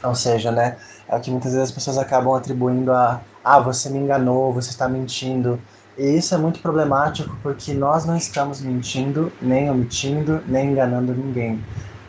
Ou 0.03 0.15
seja, 0.15 0.51
né, 0.53 0.77
é 1.09 1.17
o 1.17 1.21
que 1.21 1.31
muitas 1.31 1.53
vezes 1.53 1.69
as 1.69 1.75
pessoas 1.75 1.99
acabam 1.99 2.33
atribuindo 2.35 2.93
a 2.93 3.21
ah, 3.45 3.59
você 3.59 3.89
me 3.89 3.99
enganou, 3.99 4.53
você 4.53 4.71
está 4.71 4.89
mentindo. 4.89 5.59
E 5.99 6.17
isso 6.17 6.35
é 6.35 6.39
muito 6.39 6.61
problemático 6.61 7.37
porque 7.43 7.75
nós 7.75 8.05
não 8.05 8.17
estamos 8.17 8.61
mentindo, 8.61 9.33
nem 9.41 9.71
omitindo, 9.71 10.43
nem 10.47 10.71
enganando 10.71 11.13
ninguém. 11.15 11.63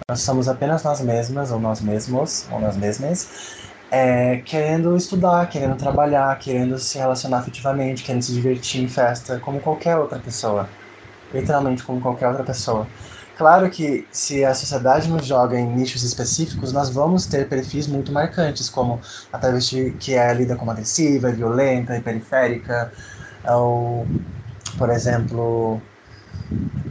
Nós 0.09 0.21
somos 0.21 0.47
apenas 0.47 0.83
nós 0.83 1.01
mesmas, 1.01 1.51
ou 1.51 1.59
nós 1.59 1.81
mesmos, 1.81 2.45
ou 2.51 2.59
nós 2.59 2.75
mesmas, 2.75 3.70
é, 3.91 4.37
querendo 4.37 4.95
estudar, 4.95 5.49
querendo 5.49 5.75
trabalhar, 5.75 6.37
querendo 6.39 6.79
se 6.79 6.97
relacionar 6.97 7.39
afetivamente, 7.39 8.03
querendo 8.03 8.21
se 8.21 8.31
divertir 8.31 8.81
em 8.81 8.87
festa, 8.87 9.39
como 9.39 9.59
qualquer 9.59 9.97
outra 9.97 10.17
pessoa. 10.17 10.69
Literalmente 11.33 11.83
como 11.83 11.99
qualquer 12.01 12.29
outra 12.29 12.43
pessoa. 12.43 12.87
Claro 13.37 13.69
que 13.69 14.07
se 14.11 14.45
a 14.45 14.53
sociedade 14.53 15.09
nos 15.09 15.25
joga 15.25 15.59
em 15.59 15.65
nichos 15.67 16.03
específicos, 16.03 16.71
nós 16.71 16.89
vamos 16.89 17.25
ter 17.25 17.49
perfis 17.49 17.87
muito 17.87 18.11
marcantes, 18.11 18.69
como 18.69 18.99
a 19.31 19.37
travesti 19.37 19.95
que 19.99 20.13
é 20.13 20.33
lida 20.33 20.55
como 20.55 20.71
agressiva, 20.71 21.31
violenta 21.31 21.97
e 21.97 22.01
periférica, 22.01 22.91
ou, 23.45 24.05
por 24.77 24.89
exemplo, 24.89 25.81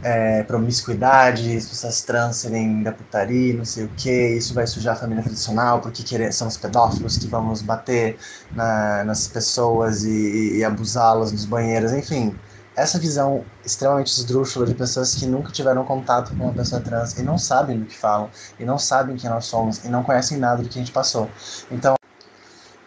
é, 0.03 0.43
promiscuidade, 0.43 1.55
as 1.55 1.67
pessoas 1.67 2.01
trans 2.01 2.37
serem 2.37 2.81
da 2.83 2.91
putaria, 2.91 3.53
não 3.53 3.65
sei 3.65 3.85
o 3.85 3.89
que, 3.89 4.29
isso 4.35 4.53
vai 4.53 4.65
sujar 4.65 4.95
a 4.95 4.99
família 4.99 5.23
tradicional, 5.23 5.79
porque 5.79 6.03
querer, 6.03 6.33
são 6.33 6.47
os 6.47 6.57
pedófilos 6.57 7.17
que 7.17 7.27
vamos 7.27 7.61
bater 7.61 8.17
na, 8.55 9.03
nas 9.03 9.27
pessoas 9.27 10.03
e, 10.03 10.57
e 10.57 10.63
abusá-las 10.63 11.31
nos 11.31 11.45
banheiros, 11.45 11.93
enfim. 11.93 12.35
Essa 12.75 12.97
visão 12.97 13.45
extremamente 13.65 14.07
esdrúxula 14.07 14.65
de 14.65 14.73
pessoas 14.73 15.13
que 15.13 15.25
nunca 15.25 15.51
tiveram 15.51 15.83
contato 15.85 16.33
com 16.35 16.45
uma 16.45 16.53
pessoa 16.53 16.81
trans 16.81 17.17
e 17.17 17.21
não 17.23 17.37
sabem 17.37 17.79
do 17.79 17.85
que 17.85 17.95
falam, 17.97 18.29
e 18.59 18.65
não 18.65 18.79
sabem 18.79 19.15
quem 19.17 19.29
nós 19.29 19.45
somos, 19.45 19.83
e 19.85 19.89
não 19.89 20.03
conhecem 20.03 20.37
nada 20.37 20.63
do 20.63 20.69
que 20.69 20.79
a 20.79 20.81
gente 20.81 20.91
passou. 20.91 21.29
Então, 21.69 21.95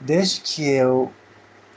desde 0.00 0.40
que 0.40 0.68
eu 0.68 1.12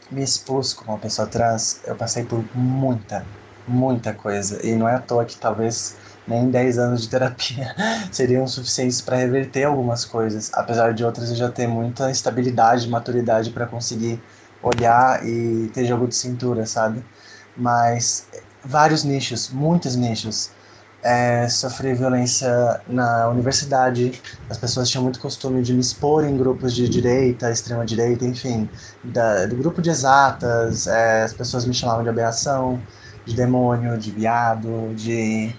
me 0.09 0.23
expus 0.23 0.73
como 0.73 0.91
uma 0.91 0.99
pessoa 0.99 1.27
trans, 1.27 1.81
eu 1.85 1.95
passei 1.95 2.23
por 2.25 2.43
muita, 2.55 3.25
muita 3.67 4.13
coisa. 4.13 4.65
E 4.65 4.75
não 4.75 4.87
é 4.87 4.95
à 4.95 5.01
toa 5.01 5.25
que 5.25 5.37
talvez 5.37 5.97
nem 6.25 6.49
10 6.51 6.77
anos 6.77 7.01
de 7.03 7.09
terapia 7.09 7.75
seriam 8.11 8.47
suficientes 8.47 9.01
para 9.01 9.17
reverter 9.17 9.63
algumas 9.65 10.05
coisas, 10.05 10.49
apesar 10.53 10.93
de 10.93 11.03
outras 11.05 11.29
eu 11.29 11.35
já 11.35 11.51
ter 11.51 11.67
muita 11.67 12.11
estabilidade, 12.11 12.89
maturidade 12.89 13.51
para 13.51 13.67
conseguir 13.67 14.25
olhar 14.61 15.25
e 15.25 15.69
ter 15.73 15.85
jogo 15.85 16.07
de 16.07 16.15
cintura, 16.15 16.65
sabe? 16.65 17.07
Mas 17.55 18.29
vários 18.63 19.03
nichos, 19.03 19.49
muitos 19.49 19.95
nichos. 19.95 20.55
É, 21.03 21.47
sofri 21.47 21.93
violência 21.93 22.49
na 22.87 23.29
universidade, 23.29 24.19
as 24.49 24.57
pessoas 24.57 24.89
tinham 24.89 25.03
muito 25.03 25.19
costume 25.19 25.61
de 25.61 25.71
me 25.73 25.79
expor 25.79 26.25
em 26.25 26.35
grupos 26.35 26.73
de 26.73 26.89
direita, 26.89 27.51
extrema-direita, 27.51 28.25
enfim, 28.25 28.69
da, 29.03 29.45
do 29.45 29.55
grupo 29.57 29.79
de 29.81 29.89
exatas, 29.91 30.87
é, 30.87 31.23
as 31.23 31.33
pessoas 31.33 31.65
me 31.65 31.73
chamavam 31.73 32.03
de 32.03 32.09
aberração, 32.09 32.83
de 33.27 33.35
demônio, 33.35 33.97
de 33.97 34.09
viado, 34.09 34.93
de 34.95 35.53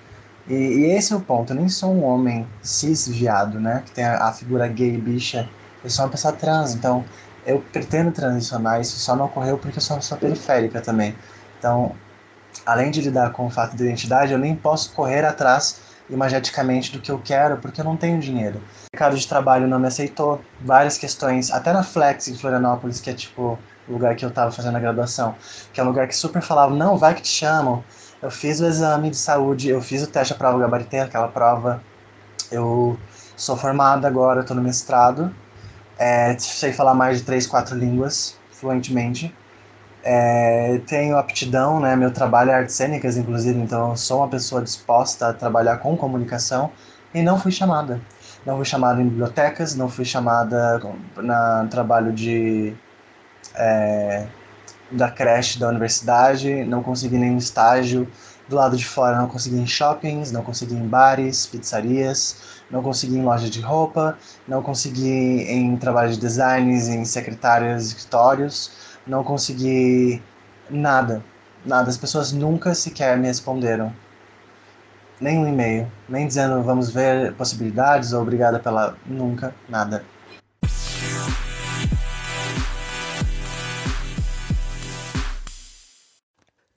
e, 0.49 0.55
e, 0.55 0.85
esse 0.97 1.13
é 1.13 1.17
o 1.17 1.21
ponto. 1.21 1.53
Eu 1.53 1.57
nem 1.57 1.69
sou 1.69 1.93
um 1.93 2.05
homem 2.05 2.47
cis 2.63 3.07
viado, 3.07 3.61
né? 3.61 3.83
Que 3.85 3.93
tem 3.93 4.05
a, 4.05 4.29
a, 4.29 4.33
figura 4.33 4.67
gay 4.67 4.97
bicha. 4.97 5.49
Eu 5.85 5.91
sou 5.91 6.05
uma 6.05 6.11
pessoa 6.11 6.33
trans, 6.33 6.75
então 6.75 7.05
eu 7.47 7.63
pretendo 7.73 8.11
transicionar. 8.11 8.81
Isso 8.81 8.99
só 8.99 9.15
não 9.15 9.27
ocorreu 9.27 9.59
porque 9.59 9.79
eu 9.79 9.83
sou 9.83 9.97
uma 9.97 10.01
pessoa 10.01 10.19
periférica 10.19 10.81
também. 10.81 11.15
Então, 11.59 11.95
além 12.65 12.91
de 12.91 13.03
lidar 13.03 13.31
com 13.33 13.47
o 13.47 13.51
fato 13.51 13.77
de 13.77 13.85
identidade, 13.85 14.33
eu 14.33 14.39
nem 14.39 14.57
posso 14.57 14.93
correr 14.93 15.25
atrás 15.25 15.81
imageticamente 16.11 16.93
do 16.93 17.01
que 17.01 17.11
eu 17.11 17.19
quero 17.19 17.59
porque 17.59 17.81
eu 17.83 17.85
não 17.85 17.97
tenho 17.97 18.19
dinheiro. 18.19 18.59
O 18.59 18.97
mercado 18.97 19.17
de 19.19 19.27
trabalho 19.29 19.69
não 19.69 19.79
me 19.79 19.89
aceitou. 19.89 20.41
Várias 20.61 20.97
questões, 20.97 21.51
até 21.51 21.73
na 21.73 21.83
Flex 21.83 22.29
em 22.29 22.35
Florianópolis, 22.37 23.01
que 23.01 23.11
é 23.11 23.15
tipo 23.15 23.59
lugar 23.89 24.15
que 24.15 24.25
eu 24.25 24.31
tava 24.31 24.51
fazendo 24.51 24.77
a 24.77 24.81
graduação, 24.81 25.35
que 25.73 25.81
é 25.81 25.83
um 25.85 25.87
lugar 25.87 26.07
que 26.09 26.17
super 26.17 26.43
falava: 26.43 26.75
não, 26.75 26.97
vai 26.97 27.15
que 27.15 27.23
te 27.23 27.29
chamam 27.29 27.83
eu 28.21 28.31
fiz 28.31 28.61
o 28.61 28.67
exame 28.67 29.11
de 29.11 29.17
saúde, 29.17 29.69
eu 29.69 29.81
fiz 29.81 30.03
o 30.03 30.07
teste 30.09 30.35
da 30.35 30.39
prova 30.39 30.59
gabaritei, 30.59 31.01
aquela 31.01 31.29
prova. 31.29 31.81
Eu 32.51 32.99
sou 33.37 33.57
formado 33.57 34.07
agora, 34.07 34.41
estou 34.41 34.57
no 34.57 34.63
mestrado. 34.63 35.33
É, 35.97 36.37
sei 36.39 36.73
falar 36.73 36.95
mais 36.95 37.19
de 37.19 37.25
três, 37.25 37.47
quatro 37.47 37.77
línguas 37.77 38.37
fluentemente. 38.51 39.35
É, 40.03 40.81
tenho 40.87 41.17
aptidão, 41.17 41.79
né? 41.81 41.95
Meu 41.95 42.13
trabalho 42.13 42.51
é 42.51 42.55
artes 42.55 42.75
cênicas, 42.75 43.17
inclusive, 43.17 43.59
então 43.61 43.97
sou 43.97 44.19
uma 44.19 44.29
pessoa 44.29 44.63
disposta 44.63 45.29
a 45.29 45.33
trabalhar 45.33 45.79
com 45.79 45.97
comunicação 45.97 46.73
e 47.15 47.23
não 47.23 47.39
fui 47.39 47.53
chamada. 47.53 48.01
Não 48.45 48.57
fui 48.57 48.65
chamada 48.65 49.01
em 49.01 49.09
bibliotecas, 49.09 49.77
não 49.77 49.89
fui 49.89 50.05
chamada 50.05 50.81
na 51.17 51.67
trabalho 51.71 52.13
de 52.13 52.75
é, 53.59 54.27
da 54.91 55.11
creche 55.11 55.59
da 55.59 55.69
universidade, 55.69 56.65
não 56.65 56.83
consegui 56.83 57.19
nenhum 57.19 57.37
estágio 57.37 58.09
do 58.49 58.57
lado 58.57 58.77
de 58.77 58.85
fora, 58.87 59.19
não 59.19 59.29
consegui 59.29 59.59
em 59.59 59.67
shoppings, 59.67 60.33
não 60.33 60.43
consegui 60.43 60.75
em 60.75 60.87
bares, 60.87 61.47
pizzarias, 61.47 62.63
não 62.71 62.83
consegui 62.83 63.19
em 63.19 63.23
loja 63.23 63.51
de 63.51 63.61
roupa, 63.61 64.17
não 64.47 64.63
consegui 64.63 65.43
em 65.43 65.77
trabalho 65.77 66.13
de 66.13 66.19
designs, 66.19 66.89
em 66.89 67.05
secretárias, 67.05 67.89
escritórios, 67.89 68.99
não 69.07 69.23
consegui 69.23 70.23
nada, 70.71 71.23
nada. 71.65 71.91
As 71.91 71.99
pessoas 71.99 72.33
nunca 72.33 72.75
sequer 72.75 73.19
me 73.19 73.27
responderam. 73.27 73.93
Nem 75.21 75.39
um 75.39 75.49
e-mail, 75.49 75.91
nem 76.09 76.27
dizendo 76.27 76.63
vamos 76.63 76.91
ver 76.91 77.35
possibilidades 77.35 78.13
ou 78.13 78.23
obrigada 78.23 78.59
pela. 78.61 78.97
Nunca, 79.05 79.55
nada. 79.69 80.05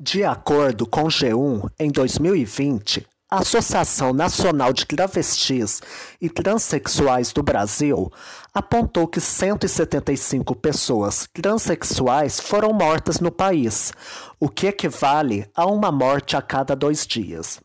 De 0.03 0.23
acordo 0.23 0.87
com 0.87 1.03
G1, 1.03 1.69
em 1.79 1.91
2020, 1.91 3.05
a 3.29 3.41
Associação 3.41 4.11
Nacional 4.11 4.73
de 4.73 4.83
Travestis 4.83 5.79
e 6.19 6.27
Transsexuais 6.27 7.31
do 7.31 7.43
Brasil 7.43 8.11
apontou 8.51 9.07
que 9.07 9.21
175 9.21 10.55
pessoas 10.55 11.29
transexuais 11.31 12.39
foram 12.39 12.73
mortas 12.73 13.19
no 13.19 13.31
país, 13.31 13.93
o 14.39 14.49
que 14.49 14.65
equivale 14.65 15.47
a 15.53 15.67
uma 15.67 15.91
morte 15.91 16.35
a 16.35 16.41
cada 16.41 16.75
dois 16.75 17.05
dias. 17.05 17.59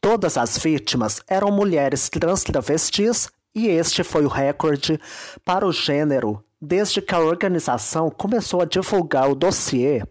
Todas 0.00 0.36
as 0.36 0.58
vítimas 0.58 1.22
eram 1.28 1.52
mulheres 1.52 2.08
trans 2.08 2.42
travestis 2.42 3.28
e 3.54 3.68
este 3.68 4.02
foi 4.02 4.24
o 4.24 4.28
recorde 4.28 5.00
para 5.44 5.64
o 5.64 5.70
gênero 5.70 6.42
desde 6.60 7.00
que 7.00 7.14
a 7.14 7.20
organização 7.20 8.10
começou 8.10 8.60
a 8.60 8.64
divulgar 8.64 9.30
o 9.30 9.36
dossiê 9.36 10.02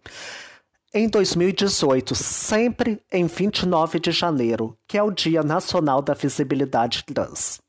em 0.94 1.08
2018, 1.08 2.16
sempre 2.16 3.00
em 3.12 3.28
29 3.28 4.00
de 4.00 4.12
janeiro, 4.12 4.76
que 4.88 4.98
é 4.98 5.04
o 5.04 5.12
Dia 5.12 5.44
Nacional 5.44 6.02
da 6.02 6.14
Visibilidade 6.14 7.04
Trans. 7.04 7.60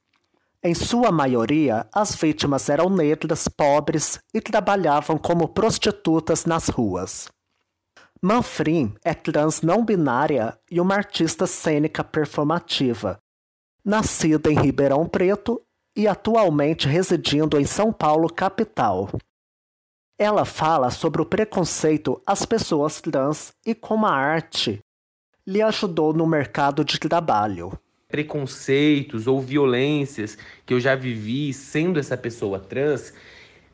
Em 0.63 0.75
sua 0.75 1.11
maioria, 1.11 1.87
as 1.93 2.15
vítimas 2.15 2.69
eram 2.69 2.89
negras, 2.89 3.47
pobres 3.49 4.19
e 4.33 4.41
trabalhavam 4.41 5.19
como 5.19 5.49
prostitutas 5.49 6.45
nas 6.45 6.69
ruas. 6.69 7.29
Manfrim 8.23 8.95
é 9.03 9.15
trans 9.15 9.63
não 9.63 9.85
binária 9.85 10.59
e 10.71 10.81
uma 10.81 10.95
artista 10.95 11.47
cênica 11.47 12.05
performativa, 12.05 13.19
nascida 13.85 14.51
em 14.51 14.61
Ribeirão 14.61 15.07
Preto 15.07 15.61
e 15.97 16.07
atualmente 16.07 16.87
residindo 16.87 17.59
em 17.59 17.65
São 17.65 17.93
Paulo, 17.93 18.31
capital. 18.31 19.11
Ela 20.23 20.45
fala 20.45 20.91
sobre 20.91 21.23
o 21.23 21.25
preconceito 21.25 22.21
às 22.27 22.45
pessoas 22.45 23.01
trans 23.01 23.55
e 23.65 23.75
como 23.75 24.05
a 24.05 24.13
arte 24.13 24.79
lhe 25.47 25.63
ajudou 25.63 26.13
no 26.13 26.27
mercado 26.27 26.85
de 26.85 26.99
trabalho. 26.99 27.73
Preconceitos 28.07 29.27
ou 29.27 29.41
violências 29.41 30.37
que 30.67 30.75
eu 30.75 30.79
já 30.79 30.95
vivi 30.95 31.55
sendo 31.55 31.99
essa 31.99 32.19
pessoa 32.19 32.59
trans 32.59 33.15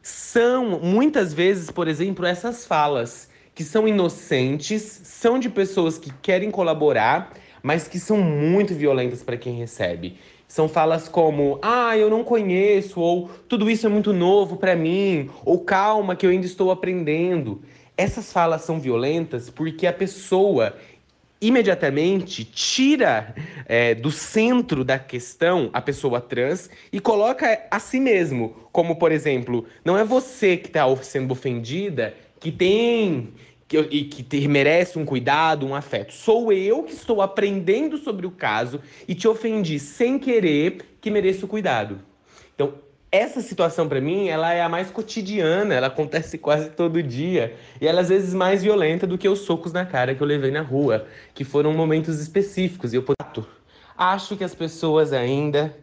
são 0.01 0.79
muitas 0.79 1.35
vezes, 1.35 1.69
por 1.69 1.89
exemplo, 1.89 2.25
essas 2.25 2.65
falas 2.65 3.29
que 3.53 3.65
são 3.65 3.89
inocentes, 3.89 4.83
são 5.03 5.41
de 5.41 5.51
pessoas 5.51 5.99
que 5.99 6.13
querem 6.23 6.53
colaborar, 6.53 7.33
mas 7.61 7.89
que 7.89 7.99
são 7.99 8.19
muito 8.19 8.73
violentas 8.73 9.21
para 9.21 9.37
quem 9.37 9.55
recebe. 9.55 10.17
São 10.49 10.69
falas 10.69 11.09
como: 11.09 11.59
"Ah, 11.63 11.97
eu 11.97 12.09
não 12.09 12.23
conheço" 12.23 13.01
ou 13.01 13.29
"Tudo 13.49 13.71
isso 13.71 13.87
é 13.87 13.89
muito 13.89 14.13
novo 14.13 14.57
para 14.57 14.77
mim" 14.77 15.29
ou 15.45 15.61
"Calma 15.61 16.15
que 16.17 16.27
eu 16.27 16.31
ainda 16.31 16.47
estou 16.47 16.71
aprendendo". 16.71 17.63
Essas 17.97 18.33
falas 18.33 18.63
são 18.63 18.79
violentas 18.79 19.49
porque 19.51 19.87
a 19.87 19.93
pessoa 19.93 20.77
imediatamente 21.41 22.45
tira 22.45 23.35
é, 23.67 23.95
do 23.95 24.11
centro 24.11 24.83
da 24.85 24.99
questão 24.99 25.69
a 25.73 25.81
pessoa 25.83 26.21
trans 26.21 26.71
e 26.93 26.99
coloca 26.99 27.67
a 27.71 27.79
si 27.79 28.01
mesmo, 28.01 28.69
como 28.73 28.97
por 28.97 29.13
exemplo, 29.13 29.67
não 29.85 29.99
é 29.99 30.05
você 30.05 30.57
que 30.57 30.69
está 30.69 30.85
sendo 31.03 31.33
ofendida 31.33 32.15
que 32.41 32.51
tem 32.51 33.33
que, 33.69 33.79
e 33.79 34.05
que 34.05 34.49
merece 34.49 34.99
um 34.99 35.05
cuidado, 35.05 35.67
um 35.67 35.75
afeto. 35.75 36.13
Sou 36.13 36.53
eu 36.53 36.83
que 36.83 36.93
estou 36.93 37.21
aprendendo 37.21 37.99
sobre 37.99 38.27
o 38.27 38.31
caso 38.31 38.81
e 39.07 39.15
te 39.15 39.27
ofendi 39.27 39.79
sem 39.79 40.19
querer 40.19 40.97
que 41.01 41.11
mereço 41.11 41.47
cuidado. 41.47 42.01
Então, 42.55 42.75
essa 43.11 43.41
situação 43.41 43.89
para 43.89 44.01
mim, 44.01 44.29
ela 44.29 44.53
é 44.53 44.63
a 44.63 44.69
mais 44.69 44.91
cotidiana, 44.91 45.75
ela 45.75 45.87
acontece 45.87 46.37
quase 46.39 46.71
todo 46.71 47.03
dia 47.03 47.57
e 47.81 47.87
ela 47.87 48.01
é, 48.01 48.03
às 48.03 48.09
vezes 48.09 48.35
mais 48.35 48.63
violenta 48.63 49.07
do 49.07 49.17
que 49.17 49.29
os 49.29 49.41
socos 49.41 49.73
na 49.73 49.87
cara 49.87 50.15
que 50.15 50.23
eu 50.23 50.27
levei 50.27 50.51
na 50.51 50.63
rua, 50.63 51.07
que 51.33 51.45
foram 51.45 51.73
momentos 51.73 52.21
específicos 52.21 52.93
e 52.93 52.97
eu 52.97 53.05
acho 53.97 54.37
que 54.37 54.45
as 54.45 54.55
pessoas 54.55 55.13
ainda 55.13 55.75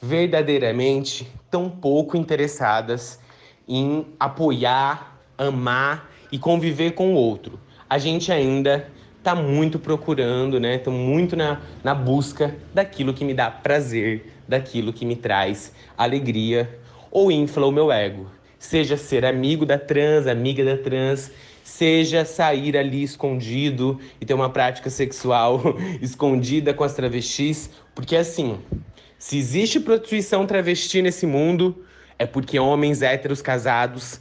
verdadeiramente 0.00 1.26
tão 1.50 1.68
pouco 1.68 2.16
interessadas 2.16 3.18
em 3.66 4.06
apoiar, 4.20 5.18
amar 5.36 6.10
e 6.36 6.38
conviver 6.38 6.92
com 6.92 7.14
o 7.14 7.16
outro. 7.16 7.58
A 7.88 7.96
gente 7.96 8.30
ainda 8.30 8.86
está 9.16 9.34
muito 9.34 9.78
procurando, 9.78 10.60
né? 10.60 10.74
Estou 10.74 10.92
muito 10.92 11.34
na, 11.34 11.62
na 11.82 11.94
busca 11.94 12.54
daquilo 12.74 13.14
que 13.14 13.24
me 13.24 13.32
dá 13.32 13.50
prazer, 13.50 14.34
daquilo 14.46 14.92
que 14.92 15.06
me 15.06 15.16
traz 15.16 15.72
alegria 15.96 16.78
ou 17.10 17.32
infla 17.32 17.66
o 17.66 17.72
meu 17.72 17.90
ego. 17.90 18.30
Seja 18.58 18.98
ser 18.98 19.24
amigo 19.24 19.64
da 19.64 19.78
trans, 19.78 20.26
amiga 20.26 20.62
da 20.62 20.76
trans, 20.76 21.32
seja 21.64 22.22
sair 22.26 22.76
ali 22.76 23.02
escondido 23.02 23.98
e 24.20 24.26
ter 24.26 24.34
uma 24.34 24.50
prática 24.50 24.90
sexual 24.90 25.62
escondida 26.02 26.74
com 26.74 26.84
as 26.84 26.92
travestis, 26.92 27.70
porque 27.94 28.14
assim, 28.14 28.58
se 29.18 29.38
existe 29.38 29.80
prostituição 29.80 30.46
travesti 30.46 31.00
nesse 31.00 31.26
mundo, 31.26 31.82
é 32.18 32.26
porque 32.26 32.58
homens 32.58 33.00
héteros 33.00 33.40
casados 33.40 34.20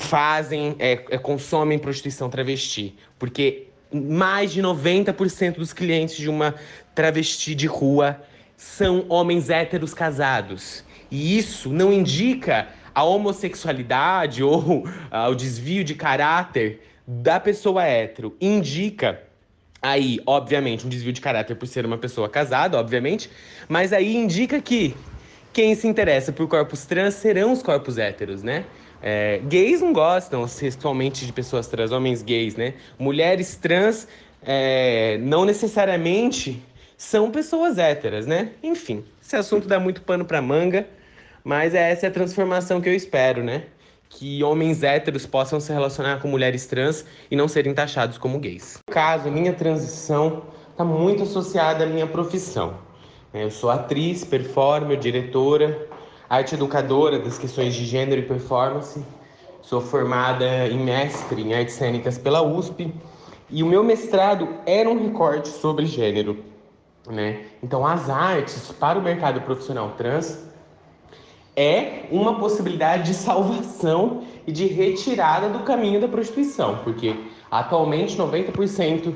fazem, 0.00 0.74
é, 0.78 0.92
é, 1.10 1.18
consomem 1.18 1.78
prostituição 1.78 2.30
travesti. 2.30 2.96
Porque 3.18 3.66
mais 3.92 4.50
de 4.50 4.62
90% 4.62 5.56
dos 5.56 5.74
clientes 5.74 6.16
de 6.16 6.28
uma 6.28 6.54
travesti 6.94 7.54
de 7.54 7.66
rua 7.66 8.20
são 8.56 9.04
homens 9.08 9.50
héteros 9.50 9.92
casados. 9.92 10.84
E 11.10 11.36
isso 11.36 11.68
não 11.68 11.92
indica 11.92 12.68
a 12.94 13.04
homossexualidade 13.04 14.42
ou 14.42 14.84
uh, 14.88 15.30
o 15.30 15.34
desvio 15.34 15.84
de 15.84 15.94
caráter 15.94 16.80
da 17.06 17.38
pessoa 17.38 17.84
hétero. 17.84 18.34
Indica 18.40 19.20
aí, 19.82 20.18
obviamente, 20.26 20.86
um 20.86 20.88
desvio 20.88 21.12
de 21.12 21.20
caráter 21.20 21.56
por 21.56 21.66
ser 21.66 21.84
uma 21.84 21.98
pessoa 21.98 22.28
casada, 22.28 22.78
obviamente, 22.78 23.30
mas 23.68 23.92
aí 23.92 24.16
indica 24.16 24.60
que 24.62 24.94
quem 25.52 25.74
se 25.74 25.86
interessa 25.86 26.32
por 26.32 26.48
corpos 26.48 26.86
trans 26.86 27.14
serão 27.14 27.52
os 27.52 27.62
corpos 27.62 27.98
héteros, 27.98 28.42
né? 28.42 28.64
É, 29.02 29.40
gays 29.44 29.80
não 29.80 29.92
gostam 29.92 30.46
sexualmente 30.46 31.24
de 31.24 31.32
pessoas 31.32 31.66
trans, 31.66 31.92
homens 31.92 32.22
gays, 32.22 32.56
né? 32.56 32.74
Mulheres 32.98 33.56
trans 33.56 34.06
é, 34.42 35.18
não 35.22 35.44
necessariamente 35.44 36.62
são 36.96 37.30
pessoas 37.30 37.78
héteras, 37.78 38.26
né? 38.26 38.50
Enfim, 38.62 39.04
esse 39.22 39.36
assunto 39.36 39.66
dá 39.66 39.80
muito 39.80 40.02
pano 40.02 40.24
pra 40.24 40.42
manga, 40.42 40.86
mas 41.42 41.74
essa 41.74 42.06
é 42.06 42.08
a 42.08 42.12
transformação 42.12 42.80
que 42.80 42.88
eu 42.88 42.94
espero, 42.94 43.42
né? 43.42 43.64
Que 44.08 44.42
homens 44.42 44.82
héteros 44.82 45.24
possam 45.24 45.60
se 45.60 45.72
relacionar 45.72 46.20
com 46.20 46.28
mulheres 46.28 46.66
trans 46.66 47.06
e 47.30 47.36
não 47.36 47.48
serem 47.48 47.72
taxados 47.72 48.18
como 48.18 48.38
gays. 48.38 48.78
No 48.86 48.92
caso, 48.92 49.28
a 49.28 49.30
minha 49.30 49.52
transição 49.52 50.42
está 50.70 50.84
muito 50.84 51.22
associada 51.22 51.84
à 51.84 51.86
minha 51.86 52.06
profissão. 52.06 52.74
É, 53.32 53.44
eu 53.44 53.50
sou 53.50 53.70
atriz, 53.70 54.24
performer, 54.24 54.98
diretora, 54.98 55.86
arte 56.30 56.54
educadora 56.54 57.18
das 57.18 57.36
questões 57.36 57.74
de 57.74 57.84
gênero 57.84 58.20
e 58.20 58.24
performance. 58.24 59.04
Sou 59.60 59.80
formada 59.80 60.68
em 60.68 60.78
mestre 60.78 61.42
em 61.42 61.52
artes 61.52 61.74
cênicas 61.74 62.16
pela 62.16 62.40
USP 62.40 62.94
e 63.50 63.64
o 63.64 63.66
meu 63.66 63.82
mestrado 63.82 64.48
era 64.64 64.88
um 64.88 65.02
recorte 65.02 65.48
sobre 65.48 65.86
gênero, 65.86 66.38
né? 67.08 67.46
Então 67.60 67.84
as 67.84 68.08
artes 68.08 68.70
para 68.70 68.96
o 68.96 69.02
mercado 69.02 69.40
profissional 69.40 69.94
trans 69.98 70.38
é 71.56 72.04
uma 72.12 72.38
possibilidade 72.38 73.02
de 73.08 73.14
salvação 73.14 74.22
e 74.46 74.52
de 74.52 74.66
retirada 74.66 75.48
do 75.48 75.64
caminho 75.64 76.00
da 76.00 76.06
prostituição, 76.06 76.78
porque 76.84 77.16
atualmente 77.50 78.16
90% 78.16 79.12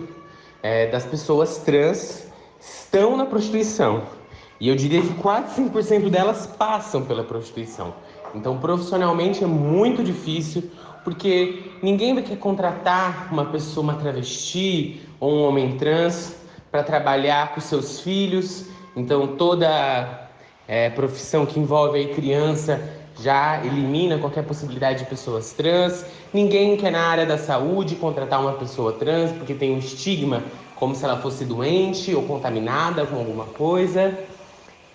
é, 0.61 0.89
das 0.89 1.05
pessoas 1.05 1.59
trans 1.59 2.27
estão 2.61 3.17
na 3.17 3.25
prostituição. 3.25 4.03
E 4.61 4.69
eu 4.69 4.77
diria 4.77 5.03
que 5.03 5.15
quase 5.15 5.61
5% 5.61 6.09
delas 6.09 6.47
passam 6.47 7.05
pela 7.05 7.25
prostituição. 7.25 7.95
Então, 8.35 8.59
profissionalmente 8.59 9.45
é 9.45 9.47
muito 9.47 10.03
difícil, 10.03 10.71
porque 11.05 11.73
ninguém 11.83 12.15
vai 12.15 12.23
querer 12.23 12.39
contratar 12.39 13.29
uma 13.33 13.45
pessoa, 13.45 13.85
uma 13.85 13.95
travesti 13.95 15.03
ou 15.21 15.33
um 15.33 15.49
homem 15.49 15.77
trans 15.77 16.37
para 16.71 16.83
trabalhar 16.83 17.55
com 17.55 17.61
seus 17.61 18.01
filhos. 18.01 18.67
Então, 18.97 19.37
toda 19.37 20.29
é, 20.67 20.91
profissão 20.91 21.45
que 21.47 21.61
envolve 21.61 22.01
a 22.01 22.15
criança 22.15 22.81
já 23.21 23.65
elimina 23.65 24.19
qualquer 24.19 24.45
possibilidade 24.45 25.01
de 25.01 25.05
pessoas 25.05 25.53
trans. 25.53 26.05
Ninguém 26.33 26.77
quer 26.77 26.91
na 26.91 27.07
área 27.07 27.25
da 27.27 27.39
saúde 27.39 27.95
contratar 27.95 28.41
uma 28.41 28.55
pessoa 28.55 28.93
trans 28.93 29.31
porque 29.33 29.55
tem 29.55 29.73
um 29.73 29.79
estigma 29.79 30.43
como 30.75 30.95
se 30.95 31.05
ela 31.05 31.19
fosse 31.19 31.45
doente 31.45 32.15
ou 32.15 32.25
contaminada 32.25 33.07
com 33.07 33.17
alguma 33.17 33.45
coisa. 33.45 34.19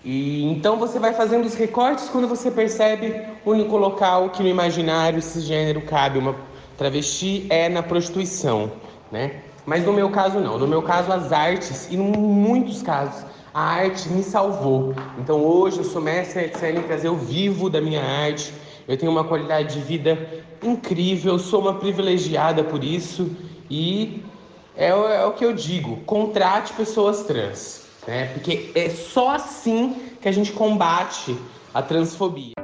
E 0.04 0.46
então 0.46 0.78
você 0.78 0.98
vai 0.98 1.14
fazendo 1.14 1.46
os 1.46 1.56
recortes 1.56 2.08
quando 2.10 2.28
você 2.28 2.50
percebe 2.50 3.22
o 3.46 3.52
único 3.52 3.76
local 3.76 4.30
que 4.30 4.42
no 4.42 4.48
imaginário 4.48 5.20
esse 5.20 5.42
gênero 5.42 5.82
cabe 5.82 6.18
uma 6.18 6.36
travesti 6.78 7.46
é 7.50 7.68
na 7.68 7.84
prostituição, 7.84 8.72
né? 9.12 9.42
Mas 9.66 9.86
no 9.86 9.92
meu 9.92 10.10
caso 10.10 10.40
não. 10.40 10.58
No 10.58 10.68
meu 10.68 10.82
caso 10.82 11.12
as 11.12 11.34
artes 11.34 11.90
e 11.92 11.96
em 11.96 12.00
muitos 12.00 12.82
casos 12.82 13.26
a 13.54 13.62
arte 13.62 14.08
me 14.10 14.24
salvou. 14.24 14.94
Então 15.18 15.44
hoje 15.44 15.80
eu 15.80 15.84
sou 15.84 16.02
mestre 16.02 16.46
artes 16.46 16.60
cênicas, 16.60 17.04
eu 17.04 17.16
vivo 17.18 17.70
da 17.70 17.82
minha 17.82 18.02
arte, 18.02 18.54
eu 18.88 18.98
tenho 18.98 19.12
uma 19.12 19.26
qualidade 19.26 19.76
de 19.76 19.82
vida 19.82 20.18
incrível, 20.64 21.38
sou 21.38 21.60
uma 21.60 21.74
privilegiada 21.74 22.64
por 22.64 22.86
isso 22.86 23.30
e 23.70 24.24
é, 24.78 24.88
é 24.88 25.26
o 25.26 25.34
que 25.34 25.44
eu 25.44 25.54
digo, 25.54 25.98
contrate 26.06 26.72
pessoas 26.72 27.24
trans 27.24 27.79
né? 28.08 28.34
Porque 28.34 28.72
é 28.76 28.90
só 28.90 29.30
assim 29.36 29.96
que 30.22 30.28
a 30.28 30.32
gente 30.32 30.52
combate 30.52 31.36
a 31.74 31.82
transfobia. 31.82 32.59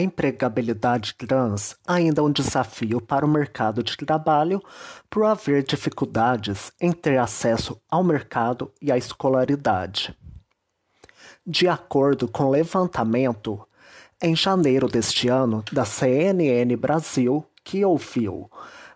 A 0.00 0.02
empregabilidade 0.02 1.14
trans 1.14 1.76
ainda 1.86 2.22
é 2.22 2.24
um 2.24 2.32
desafio 2.32 3.02
para 3.02 3.26
o 3.26 3.28
mercado 3.28 3.82
de 3.82 3.98
trabalho 3.98 4.62
por 5.10 5.26
haver 5.26 5.62
dificuldades 5.62 6.72
em 6.80 6.90
ter 6.90 7.18
acesso 7.18 7.78
ao 7.86 8.02
mercado 8.02 8.72
e 8.80 8.90
à 8.90 8.96
escolaridade. 8.96 10.16
De 11.46 11.68
acordo 11.68 12.26
com 12.26 12.44
o 12.44 12.50
levantamento, 12.50 13.60
em 14.22 14.34
janeiro 14.34 14.88
deste 14.88 15.28
ano, 15.28 15.62
da 15.70 15.84
CNN 15.84 16.74
Brasil, 16.76 17.44
que 17.62 17.84
ouviu 17.84 18.50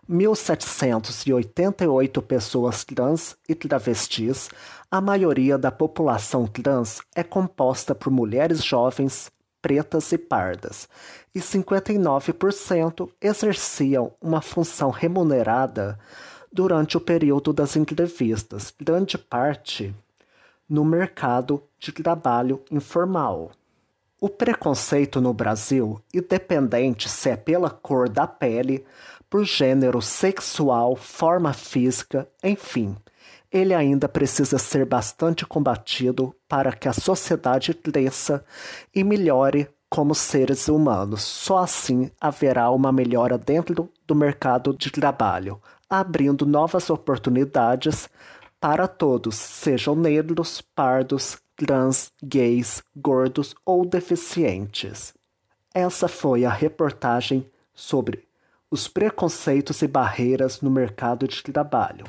1.788 0.09 2.19
pessoas 2.23 2.83
trans 2.83 3.37
e 3.47 3.53
travestis, 3.53 4.49
a 4.89 4.99
maioria 4.99 5.55
da 5.55 5.71
população 5.71 6.47
trans 6.47 7.03
é 7.15 7.21
composta 7.21 7.93
por 7.93 8.11
mulheres 8.11 8.63
jovens, 8.63 9.29
pretas 9.65 10.11
e 10.11 10.17
pardas, 10.19 10.87
e 11.33 11.39
59% 11.39 13.09
exerciam 13.19 14.13
uma 14.21 14.39
função 14.39 14.91
remunerada 14.91 15.97
durante 16.53 16.97
o 16.97 17.01
período 17.01 17.51
das 17.51 17.75
entrevistas, 17.75 18.71
grande 18.79 19.17
parte 19.17 19.91
no 20.69 20.85
mercado 20.85 21.63
de 21.79 21.91
trabalho 21.91 22.61
informal. 22.69 23.49
O 24.21 24.29
preconceito 24.29 25.19
no 25.19 25.33
Brasil, 25.33 25.99
independente 26.13 27.09
se 27.09 27.31
é 27.31 27.35
pela 27.35 27.71
cor 27.71 28.07
da 28.07 28.27
pele, 28.27 28.85
por 29.27 29.43
gênero 29.45 29.99
sexual, 29.99 30.95
forma 30.95 31.53
física, 31.53 32.29
enfim, 32.43 32.95
ele 33.55 33.73
ainda 33.73 34.09
precisa 34.09 34.59
ser 34.59 34.85
bastante 34.85 35.45
combatido 35.45 36.35
para 36.45 36.73
que 36.73 36.89
a 36.89 36.93
sociedade 36.93 37.73
cresça 37.73 38.43
e 38.93 39.01
melhore 39.01 39.69
como 39.89 40.13
seres 40.13 40.67
humanos. 40.67 41.21
Só 41.21 41.59
assim 41.59 42.11
haverá 42.19 42.69
uma 42.69 42.91
melhora 42.91 43.37
dentro 43.37 43.89
do 44.05 44.13
mercado 44.13 44.75
de 44.75 44.91
trabalho, 44.91 45.61
abrindo 45.89 46.45
novas 46.45 46.89
oportunidades 46.89 48.09
para 48.59 48.89
todos, 48.89 49.35
sejam 49.35 49.95
negros, 49.95 50.59
pardos, 50.59 51.37
trans, 51.55 52.11
gays, 52.21 52.83
gordos 52.93 53.55
ou 53.65 53.85
deficientes. 53.85 55.13
Essa 55.73 56.09
foi 56.09 56.43
a 56.43 56.49
reportagem 56.49 57.49
sobre 57.73 58.27
os 58.69 58.89
preconceitos 58.89 59.81
e 59.81 59.87
barreiras 59.87 60.59
no 60.59 60.69
mercado 60.69 61.25
de 61.25 61.41
trabalho. 61.41 62.03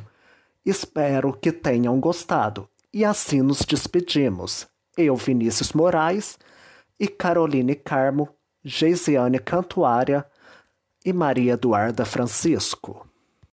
Espero 0.67 1.33
que 1.33 1.53
tenham 1.53 2.01
gostado. 2.01 2.69
E 2.93 3.05
assim 3.05 3.41
nos 3.41 3.61
despedimos. 3.61 4.67
Eu, 4.99 5.15
Vinícius 5.15 5.73
Moraes, 5.73 6.37
e 6.99 7.07
Caroline 7.07 7.77
Carmo, 7.77 8.29
Geisiane 8.65 9.39
Cantuária 9.39 10.27
e 11.05 11.13
Maria 11.13 11.53
Eduarda 11.53 12.05
Francisco. 12.05 13.09